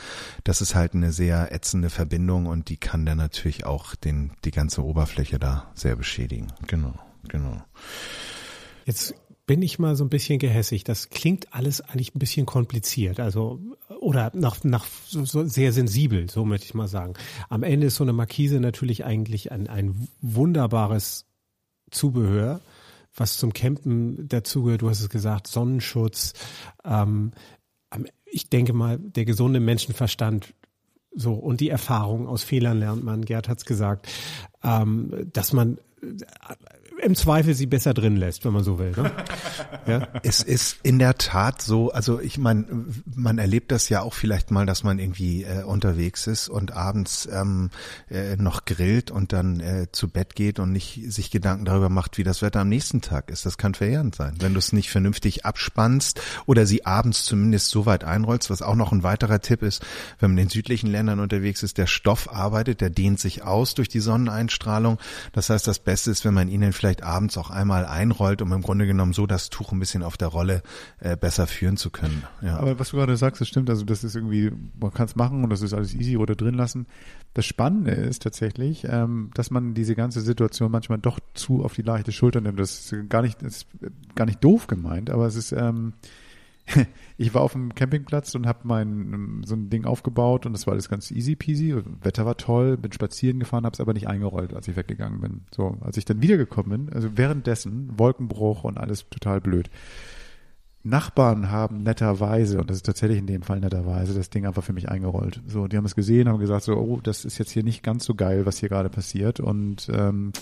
[0.44, 4.50] Das ist halt eine sehr ätzende Verbindung und die kann dann natürlich auch den, die
[4.50, 6.52] ganze Oberfläche da sehr beschädigen.
[6.66, 6.94] Genau,
[7.28, 7.62] genau.
[8.84, 9.14] Jetzt
[9.46, 10.84] bin ich mal so ein bisschen gehässig.
[10.84, 13.60] Das klingt alles eigentlich ein bisschen kompliziert, also
[14.00, 17.14] oder nach, nach so, so sehr sensibel, so möchte ich mal sagen.
[17.48, 21.26] Am Ende ist so eine Markise natürlich eigentlich ein, ein wunderbares
[21.90, 22.60] Zubehör,
[23.14, 24.82] was zum Campen dazugehört.
[24.82, 26.34] Du hast es gesagt, Sonnenschutz.
[26.84, 27.32] Ähm,
[28.26, 30.54] ich denke mal, der gesunde Menschenverstand
[31.14, 33.24] so und die Erfahrung aus Fehlern lernt man.
[33.24, 34.06] Gerd hat's gesagt,
[34.62, 36.08] ähm, dass man äh,
[37.02, 38.92] im Zweifel sie besser drin lässt, wenn man so will.
[38.92, 39.12] Ne?
[39.86, 40.08] ja?
[40.22, 42.66] Es ist in der Tat so, also ich meine,
[43.14, 47.28] man erlebt das ja auch vielleicht mal, dass man irgendwie äh, unterwegs ist und abends
[47.30, 47.70] ähm,
[48.10, 52.18] äh, noch grillt und dann äh, zu Bett geht und nicht sich Gedanken darüber macht,
[52.18, 53.46] wie das Wetter am nächsten Tag ist.
[53.46, 57.86] Das kann verheerend sein, wenn du es nicht vernünftig abspannst oder sie abends zumindest so
[57.86, 59.84] weit einrollst, was auch noch ein weiterer Tipp ist,
[60.18, 63.88] wenn man in südlichen Ländern unterwegs ist, der Stoff arbeitet, der dehnt sich aus durch
[63.88, 64.98] die Sonneneinstrahlung.
[65.32, 68.52] Das heißt, das Beste ist, wenn man ihn dann vielleicht abends auch einmal einrollt, um
[68.52, 70.62] im Grunde genommen so das Tuch ein bisschen auf der Rolle
[71.00, 72.22] äh, besser führen zu können.
[72.42, 72.58] Ja.
[72.58, 73.68] Aber was du gerade sagst, das stimmt.
[73.70, 76.54] Also das ist irgendwie, man kann es machen und das ist alles easy oder drin
[76.54, 76.86] lassen.
[77.34, 81.82] Das Spannende ist tatsächlich, ähm, dass man diese ganze Situation manchmal doch zu auf die
[81.82, 82.60] leichte Schulter nimmt.
[82.60, 83.66] Das ist gar nicht, ist
[84.14, 85.94] gar nicht doof gemeint, aber es ist, ähm,
[87.16, 90.72] ich war auf dem Campingplatz und habe mein so ein Ding aufgebaut und das war
[90.72, 91.74] alles ganz easy peasy.
[92.02, 95.42] Wetter war toll, bin spazieren gefahren, habe es aber nicht eingerollt, als ich weggegangen bin.
[95.54, 99.70] So, als ich dann wiedergekommen bin, also währenddessen Wolkenbruch und alles total blöd.
[100.86, 104.72] Nachbarn haben netterweise, und das ist tatsächlich in dem Fall netterweise, das Ding einfach für
[104.72, 105.42] mich eingerollt.
[105.46, 108.04] So, die haben es gesehen, haben gesagt so, oh, das ist jetzt hier nicht ganz
[108.04, 109.40] so geil, was hier gerade passiert.
[109.40, 110.32] Und ähm,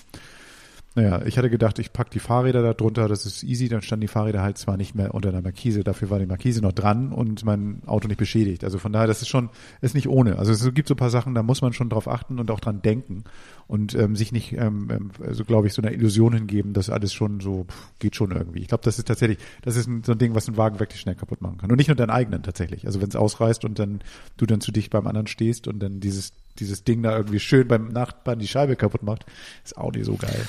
[0.96, 4.02] naja, ich hatte gedacht, ich pack die Fahrräder da drunter, das ist easy, dann standen
[4.02, 7.12] die Fahrräder halt zwar nicht mehr unter der Markise, dafür war die Markise noch dran
[7.12, 8.62] und mein Auto nicht beschädigt.
[8.62, 10.38] Also von daher, das ist schon, ist nicht ohne.
[10.38, 12.60] Also es gibt so ein paar Sachen, da muss man schon drauf achten und auch
[12.60, 13.24] dran denken
[13.66, 17.12] und ähm, sich nicht, ähm, ähm, also glaube ich, so einer Illusion hingeben, dass alles
[17.12, 18.60] schon so pff, geht schon irgendwie.
[18.60, 21.00] Ich glaube, das ist tatsächlich, das ist ein, so ein Ding, was einen Wagen wirklich
[21.00, 21.72] schnell kaputt machen kann.
[21.72, 22.86] Und nicht nur deinen eigenen tatsächlich.
[22.86, 24.00] Also wenn es ausreißt und dann
[24.36, 27.66] du dann zu dicht beim anderen stehst und dann dieses dieses Ding da irgendwie schön
[27.66, 29.26] beim Nachbarn die Scheibe kaputt macht,
[29.64, 30.46] ist auch nicht so geil.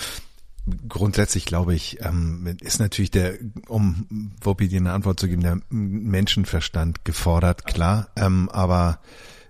[0.88, 3.36] Grundsätzlich glaube ich, ähm, ist natürlich der,
[3.68, 8.10] um Woppi dir eine Antwort zu geben, der Menschenverstand gefordert, klar.
[8.16, 9.00] Ähm, aber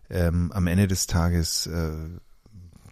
[0.10, 1.92] ähm, am Ende des Tages äh,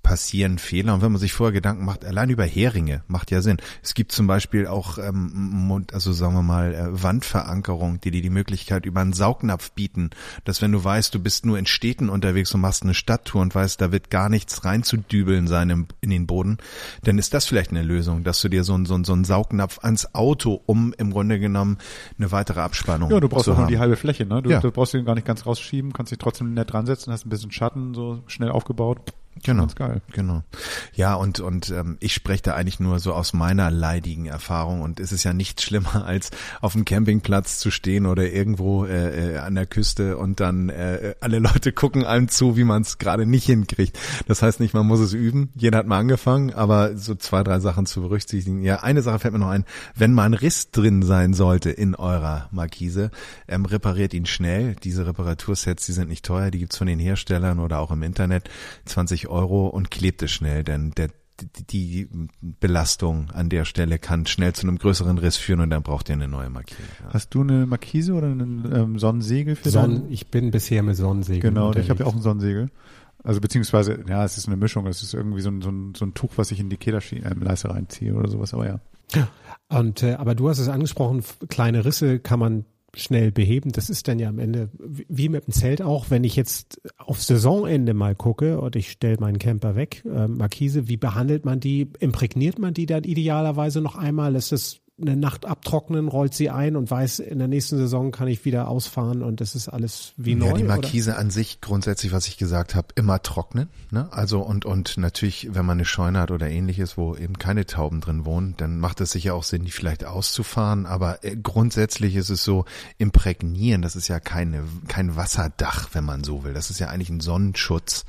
[0.03, 3.57] passieren Fehler und wenn man sich vorher Gedanken macht, allein über Heringe macht ja Sinn.
[3.81, 8.29] Es gibt zum Beispiel auch, ähm, also sagen wir mal, äh, Wandverankerung, die dir die
[8.29, 10.09] Möglichkeit über einen Saugnapf bieten,
[10.43, 13.55] dass wenn du weißt, du bist nur in Städten unterwegs und machst eine Stadttour und
[13.55, 16.57] weißt, da wird gar nichts reinzudübeln sein im, in den Boden,
[17.03, 19.23] dann ist das vielleicht eine Lösung, dass du dir so, ein- so, ein- so einen
[19.23, 21.77] Saugnapf ans Auto, um im Grunde genommen
[22.19, 24.41] eine weitere Abspannung Ja, du brauchst auch nur die halbe Fläche, ne?
[24.41, 24.59] Du, Ja.
[24.59, 27.29] du brauchst den gar nicht ganz rausschieben, kannst dich trotzdem nett dran setzen, hast ein
[27.29, 28.99] bisschen Schatten, so schnell aufgebaut.
[29.41, 29.63] Genau.
[29.63, 30.01] Ganz geil.
[30.11, 30.43] Genau.
[30.93, 34.99] Ja, und, und ähm, ich spreche da eigentlich nur so aus meiner leidigen Erfahrung und
[34.99, 36.31] es ist ja nichts schlimmer, als
[36.61, 41.15] auf dem Campingplatz zu stehen oder irgendwo äh, äh, an der Küste und dann äh,
[41.19, 43.99] alle Leute gucken einem zu, wie man es gerade nicht hinkriegt.
[44.27, 45.49] Das heißt nicht, man muss es üben.
[45.55, 48.61] Jeder hat mal angefangen, aber so zwei, drei Sachen zu berücksichtigen.
[48.61, 49.65] Ja, eine Sache fällt mir noch ein.
[49.95, 53.11] Wenn mal ein Riss drin sein sollte in eurer Markise,
[53.47, 54.75] ähm, repariert ihn schnell.
[54.83, 58.49] Diese Reparatursets, die sind nicht teuer, die gibt's von den Herstellern oder auch im Internet.
[58.85, 61.09] 20 Euro und klebt es schnell, denn der
[61.41, 62.09] die- die
[62.59, 66.13] Belastung an der Stelle kann schnell zu einem größeren Riss führen und dann braucht ihr
[66.13, 66.79] eine neue Markise.
[67.01, 67.13] Ja.
[67.13, 70.11] Hast du eine Markise oder einen ähm, Sonnensegel für Sonnen, deinen?
[70.11, 71.89] ich bin bisher mit Sonnensegel Genau, ich unterwegs.
[71.89, 72.69] habe ja auch ein Sonnensegel.
[73.23, 74.85] Also beziehungsweise, ja, es ist eine Mischung.
[74.85, 77.69] Es ist irgendwie so ein, so ein, so ein Tuch, was ich in die Kederleiste
[77.69, 78.79] reinziehe oder sowas, aber ja.
[79.69, 82.65] Und äh, aber du hast es angesprochen, kleine Risse kann man
[82.95, 83.71] schnell beheben.
[83.71, 87.21] Das ist dann ja am Ende wie mit dem Zelt auch, wenn ich jetzt auf
[87.21, 91.89] Saisonende mal gucke und ich stelle meinen Camper weg, äh, Markise, wie behandelt man die?
[91.99, 94.35] Imprägniert man die dann idealerweise noch einmal?
[94.35, 98.27] Ist das eine Nacht abtrocknen, rollt sie ein und weiß, in der nächsten Saison kann
[98.27, 100.49] ich wieder ausfahren und das ist alles wie neu.
[100.49, 101.19] Ja, die Markise oder?
[101.19, 103.69] an sich grundsätzlich, was ich gesagt habe, immer trocknen.
[103.89, 104.07] Ne?
[104.11, 108.01] Also und und natürlich, wenn man eine Scheune hat oder ähnliches, wo eben keine Tauben
[108.01, 110.85] drin wohnen, dann macht es sicher auch Sinn, die vielleicht auszufahren.
[110.85, 112.65] Aber äh, grundsätzlich ist es so,
[112.99, 116.53] imprägnieren, das ist ja keine kein Wasserdach, wenn man so will.
[116.53, 118.05] Das ist ja eigentlich ein Sonnenschutz.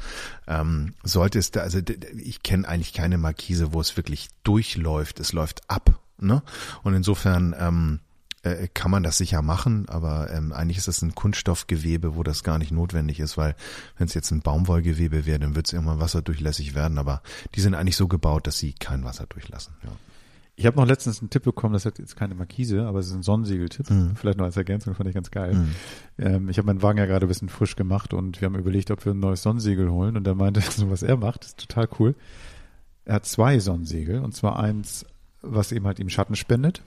[0.46, 1.80] Ähm, sollte es da, also
[2.18, 5.18] ich kenne eigentlich keine Markise, wo es wirklich durchläuft.
[5.18, 6.42] Es läuft ab Ne?
[6.82, 8.00] Und insofern ähm,
[8.44, 12.44] äh, kann man das sicher machen, aber ähm, eigentlich ist es ein Kunststoffgewebe, wo das
[12.44, 13.54] gar nicht notwendig ist, weil
[13.96, 17.22] wenn es jetzt ein Baumwollgewebe wäre, dann wird es irgendwann wasserdurchlässig werden, aber
[17.54, 19.74] die sind eigentlich so gebaut, dass sie kein Wasser durchlassen.
[19.82, 19.90] Ja.
[20.56, 23.14] Ich habe noch letztens einen Tipp bekommen, das hat jetzt keine Markise, aber es ist
[23.14, 23.90] ein Sonnensegeltipp.
[23.90, 24.14] Mhm.
[24.14, 25.54] Vielleicht noch als Ergänzung, fand ich ganz geil.
[25.54, 25.68] Mhm.
[26.18, 28.92] Ähm, ich habe meinen Wagen ja gerade ein bisschen frisch gemacht und wir haben überlegt,
[28.92, 31.88] ob wir ein neues Sonnensegel holen und er meinte, so was er macht, ist total
[31.98, 32.14] cool.
[33.04, 35.04] Er hat zwei Sonnensegel und zwar eins
[35.44, 36.82] was eben halt ihm Schatten spendet.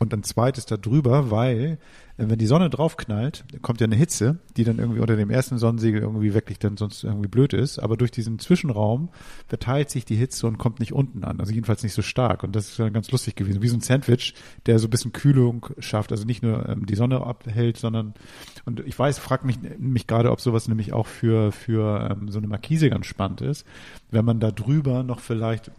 [0.00, 1.78] Und ein zweites da drüber, weil
[2.18, 5.56] äh, wenn die Sonne draufknallt, kommt ja eine Hitze, die dann irgendwie unter dem ersten
[5.56, 7.78] Sonnensegel irgendwie wirklich dann sonst irgendwie blöd ist.
[7.78, 9.08] Aber durch diesen Zwischenraum
[9.46, 11.38] verteilt sich die Hitze und kommt nicht unten an.
[11.38, 12.42] Also jedenfalls nicht so stark.
[12.42, 13.62] Und das ist dann ganz lustig gewesen.
[13.62, 14.34] Wie so ein Sandwich,
[14.66, 16.10] der so ein bisschen Kühlung schafft.
[16.10, 18.14] Also nicht nur ähm, die Sonne abhält, sondern
[18.64, 22.38] und ich weiß, frag mich, mich gerade, ob sowas nämlich auch für, für ähm, so
[22.38, 23.64] eine Markise ganz spannend ist.
[24.10, 25.70] Wenn man da drüber noch vielleicht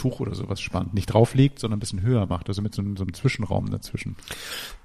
[0.00, 2.96] Tuch oder sowas spannt, nicht drauflegt, sondern ein bisschen höher macht, also mit so, einem,
[2.96, 4.16] so einem Zwischenraum dazwischen.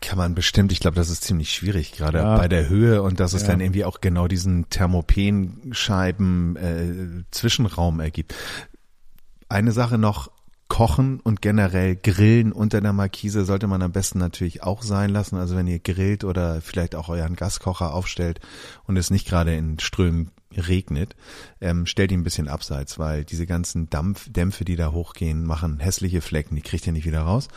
[0.02, 2.36] Kann man bestimmt, ich glaube, das ist ziemlich schwierig, gerade ja.
[2.36, 3.48] bei der Höhe und dass es ja.
[3.48, 8.36] dann irgendwie auch genau diesen Thermopenscheiben äh, Zwischenraum ergibt.
[9.48, 10.32] Eine Sache noch,
[10.68, 15.38] Kochen und generell Grillen unter der Markise sollte man am besten natürlich auch sein lassen.
[15.38, 18.40] Also wenn ihr grillt oder vielleicht auch euren Gaskocher aufstellt
[18.86, 21.16] und es nicht gerade in Strömen regnet,
[21.62, 25.80] ähm, stellt ihn ein bisschen abseits, weil diese ganzen Dampf, Dämpfe, die da hochgehen, machen
[25.80, 27.48] hässliche Flecken, die kriegt ihr nicht wieder raus.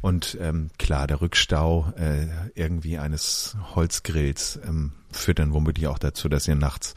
[0.00, 6.28] Und ähm, klar, der Rückstau äh, irgendwie eines Holzgrills ähm, führt dann womöglich auch dazu,
[6.28, 6.94] dass ihr nachts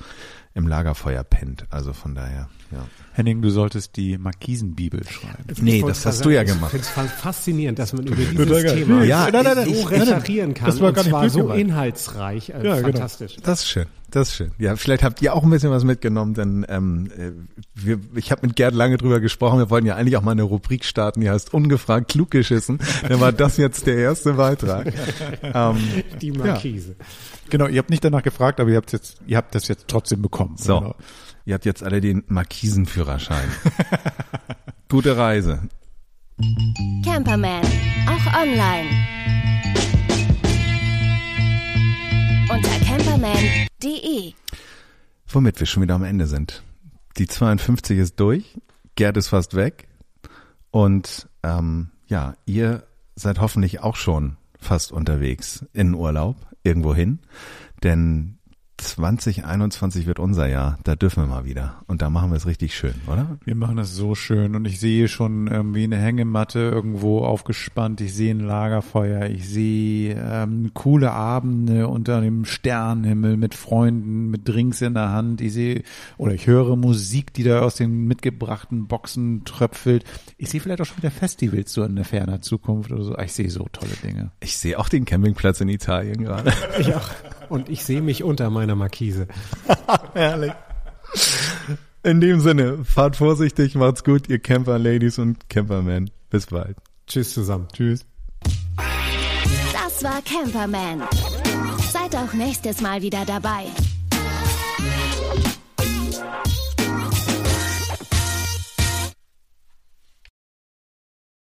[0.57, 1.65] im Lagerfeuer pennt.
[1.69, 2.87] Also von daher, ja.
[3.13, 5.45] Henning, du solltest die Markisenbibel schreiben.
[5.61, 6.73] Nee, das hast du ja gemacht.
[6.73, 8.15] Ich finde es faszinierend, dass man über
[8.45, 10.65] dieses Thema ja, nein, nein, nein, so recherchieren kann.
[10.65, 11.61] Das war gar und zwar so gemeint.
[11.61, 12.49] inhaltsreich.
[12.49, 12.87] Äh, ja, genau.
[12.87, 13.35] fantastisch.
[13.35, 13.45] Genau.
[13.45, 13.85] Das ist schön.
[14.17, 14.51] Das ist schön.
[14.57, 17.33] Ja, vielleicht habt ihr auch ein bisschen was mitgenommen, denn ähm, äh,
[17.75, 19.59] wir, ich habe mit Gerd lange drüber gesprochen.
[19.59, 22.79] Wir wollten ja eigentlich auch mal eine Rubrik starten, die heißt ungefragt klug geschissen.
[23.07, 24.91] Dann war das jetzt der erste Beitrag.
[25.43, 25.77] ähm,
[26.19, 26.95] die Markise.
[26.97, 27.05] Ja.
[27.51, 30.23] Genau, ihr habt nicht danach gefragt, aber ihr habt jetzt, ihr habt das jetzt trotzdem
[30.23, 30.55] bekommen.
[30.57, 30.79] So.
[30.79, 30.95] Genau.
[31.45, 33.47] Ihr habt jetzt alle den Markisenführerschein.
[34.89, 35.59] Gute Reise.
[37.05, 37.61] Camperman,
[38.07, 38.89] auch online.
[42.57, 44.33] Unter camperman.de.
[45.27, 46.63] Womit wir schon wieder am Ende sind.
[47.17, 48.57] Die 52 ist durch,
[48.95, 49.87] Gerd ist fast weg
[50.71, 57.19] und ähm, ja, ihr seid hoffentlich auch schon fast unterwegs in Urlaub irgendwo hin,
[57.83, 58.36] denn
[58.77, 60.77] 2021 wird unser Jahr.
[60.83, 61.81] Da dürfen wir mal wieder.
[61.87, 63.37] Und da machen wir es richtig schön, oder?
[63.43, 64.55] Wir machen es so schön.
[64.55, 68.01] Und ich sehe schon irgendwie eine Hängematte irgendwo aufgespannt.
[68.01, 69.25] Ich sehe ein Lagerfeuer.
[69.29, 75.41] Ich sehe ähm, coole Abende unter dem Sternenhimmel mit Freunden, mit Drinks in der Hand.
[75.41, 75.81] Ich sehe
[76.17, 80.03] oder ich höre Musik, die da aus den mitgebrachten Boxen tröpfelt.
[80.37, 83.17] Ich sehe vielleicht auch schon wieder Festivals so in der ferner Zukunft oder so.
[83.17, 84.31] Ich sehe so tolle Dinge.
[84.39, 86.53] Ich sehe auch den Campingplatz in Italien gerade.
[86.79, 87.09] Ich auch.
[87.49, 89.27] Und ich sehe mich unter meiner Markise.
[90.13, 90.53] Herrlich.
[92.03, 96.09] In dem Sinne, fahrt vorsichtig, macht's gut, ihr Camper-Ladies und Campermen.
[96.29, 96.77] Bis bald.
[97.07, 97.67] Tschüss zusammen.
[97.73, 98.05] Tschüss.
[99.73, 101.03] Das war Camperman.
[101.91, 103.65] Seid auch nächstes Mal wieder dabei.